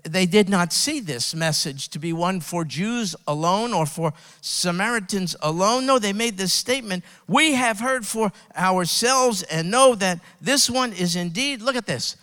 they 0.03 0.25
did 0.25 0.49
not 0.49 0.73
see 0.73 0.99
this 0.99 1.35
message 1.35 1.89
to 1.89 1.99
be 1.99 2.11
one 2.11 2.39
for 2.39 2.65
Jews 2.65 3.15
alone 3.27 3.71
or 3.71 3.85
for 3.85 4.13
Samaritans 4.41 5.35
alone. 5.43 5.85
No, 5.85 5.99
they 5.99 6.11
made 6.11 6.37
this 6.37 6.53
statement 6.53 7.03
We 7.27 7.53
have 7.53 7.79
heard 7.79 8.07
for 8.07 8.31
ourselves 8.57 9.43
and 9.43 9.69
know 9.69 9.93
that 9.93 10.21
this 10.41 10.71
one 10.71 10.91
is 10.91 11.15
indeed, 11.15 11.61
look 11.61 11.75
at 11.75 11.85
this, 11.85 12.15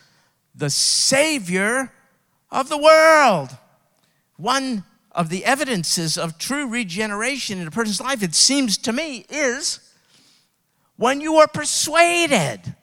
the 0.56 0.70
Savior 0.70 1.92
of 2.50 2.68
the 2.68 2.78
world. 2.78 3.56
One 4.36 4.82
of 5.14 5.28
the 5.28 5.44
evidences 5.44 6.16
of 6.16 6.38
true 6.38 6.66
regeneration 6.66 7.60
in 7.60 7.66
a 7.66 7.70
person's 7.70 8.00
life, 8.00 8.22
it 8.22 8.34
seems 8.34 8.78
to 8.78 8.92
me, 8.92 9.26
is 9.28 9.80
when 10.96 11.20
you 11.20 11.36
are 11.36 11.48
persuaded 11.48 12.74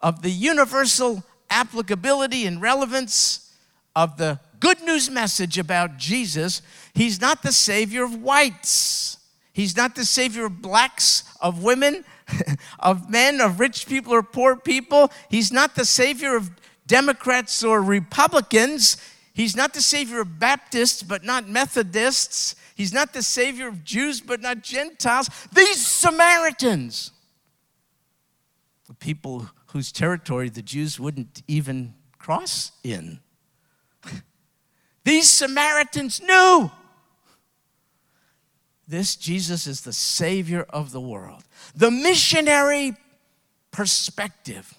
of 0.00 0.22
the 0.22 0.30
universal 0.30 1.24
applicability 1.50 2.46
and 2.46 2.60
relevance 2.60 3.52
of 3.94 4.16
the 4.16 4.38
good 4.60 4.80
news 4.82 5.10
message 5.10 5.58
about 5.58 5.96
Jesus, 5.96 6.62
he's 6.94 7.20
not 7.20 7.42
the 7.42 7.52
savior 7.52 8.04
of 8.04 8.22
whites. 8.22 9.18
He's 9.52 9.76
not 9.76 9.94
the 9.94 10.04
savior 10.04 10.46
of 10.46 10.60
blacks, 10.60 11.24
of 11.40 11.62
women, 11.62 12.04
of 12.78 13.08
men, 13.08 13.40
of 13.40 13.58
rich 13.58 13.86
people 13.86 14.12
or 14.12 14.22
poor 14.22 14.54
people. 14.54 15.10
He's 15.30 15.50
not 15.50 15.74
the 15.74 15.86
savior 15.86 16.36
of 16.36 16.50
Democrats 16.86 17.64
or 17.64 17.80
Republicans. 17.80 18.98
He's 19.36 19.54
not 19.54 19.74
the 19.74 19.82
savior 19.82 20.22
of 20.22 20.38
Baptists, 20.38 21.02
but 21.02 21.22
not 21.22 21.46
Methodists. 21.46 22.56
He's 22.74 22.94
not 22.94 23.12
the 23.12 23.22
savior 23.22 23.68
of 23.68 23.84
Jews, 23.84 24.22
but 24.22 24.40
not 24.40 24.62
Gentiles. 24.62 25.28
These 25.52 25.86
Samaritans, 25.86 27.10
the 28.86 28.94
people 28.94 29.50
whose 29.66 29.92
territory 29.92 30.48
the 30.48 30.62
Jews 30.62 30.98
wouldn't 30.98 31.42
even 31.46 31.92
cross 32.18 32.72
in. 32.82 33.20
These 35.04 35.28
Samaritans 35.28 36.22
knew 36.22 36.70
this 38.88 39.16
Jesus 39.16 39.66
is 39.66 39.82
the 39.82 39.92
Savior 39.92 40.64
of 40.70 40.92
the 40.92 41.00
world. 41.00 41.44
The 41.74 41.90
missionary 41.90 42.96
perspective, 43.70 44.72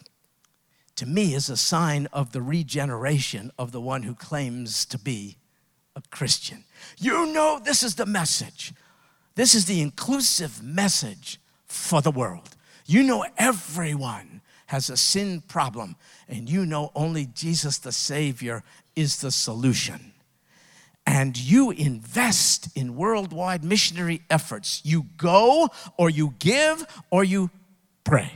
to 0.97 1.05
me, 1.05 1.33
is 1.33 1.49
a 1.49 1.57
sign 1.57 2.07
of 2.11 2.31
the 2.31 2.41
regeneration 2.41 3.51
of 3.57 3.71
the 3.71 3.81
one 3.81 4.03
who 4.03 4.13
claims 4.13 4.85
to 4.85 4.99
be 4.99 5.37
a 5.95 6.01
Christian. 6.11 6.63
You 6.97 7.31
know, 7.33 7.59
this 7.63 7.83
is 7.83 7.95
the 7.95 8.05
message. 8.05 8.73
This 9.35 9.55
is 9.55 9.65
the 9.65 9.81
inclusive 9.81 10.61
message 10.63 11.39
for 11.65 12.01
the 12.01 12.11
world. 12.11 12.55
You 12.85 13.03
know, 13.03 13.25
everyone 13.37 14.41
has 14.67 14.89
a 14.89 14.97
sin 14.97 15.41
problem, 15.41 15.95
and 16.27 16.49
you 16.49 16.65
know 16.65 16.91
only 16.95 17.27
Jesus 17.27 17.77
the 17.77 17.91
Savior 17.91 18.63
is 18.95 19.21
the 19.21 19.31
solution. 19.31 20.13
And 21.05 21.37
you 21.37 21.71
invest 21.71 22.75
in 22.75 22.97
worldwide 22.97 23.63
missionary 23.63 24.21
efforts. 24.29 24.81
You 24.83 25.05
go, 25.15 25.69
or 25.97 26.09
you 26.09 26.33
give, 26.39 26.85
or 27.11 27.23
you 27.23 27.49
pray. 28.03 28.31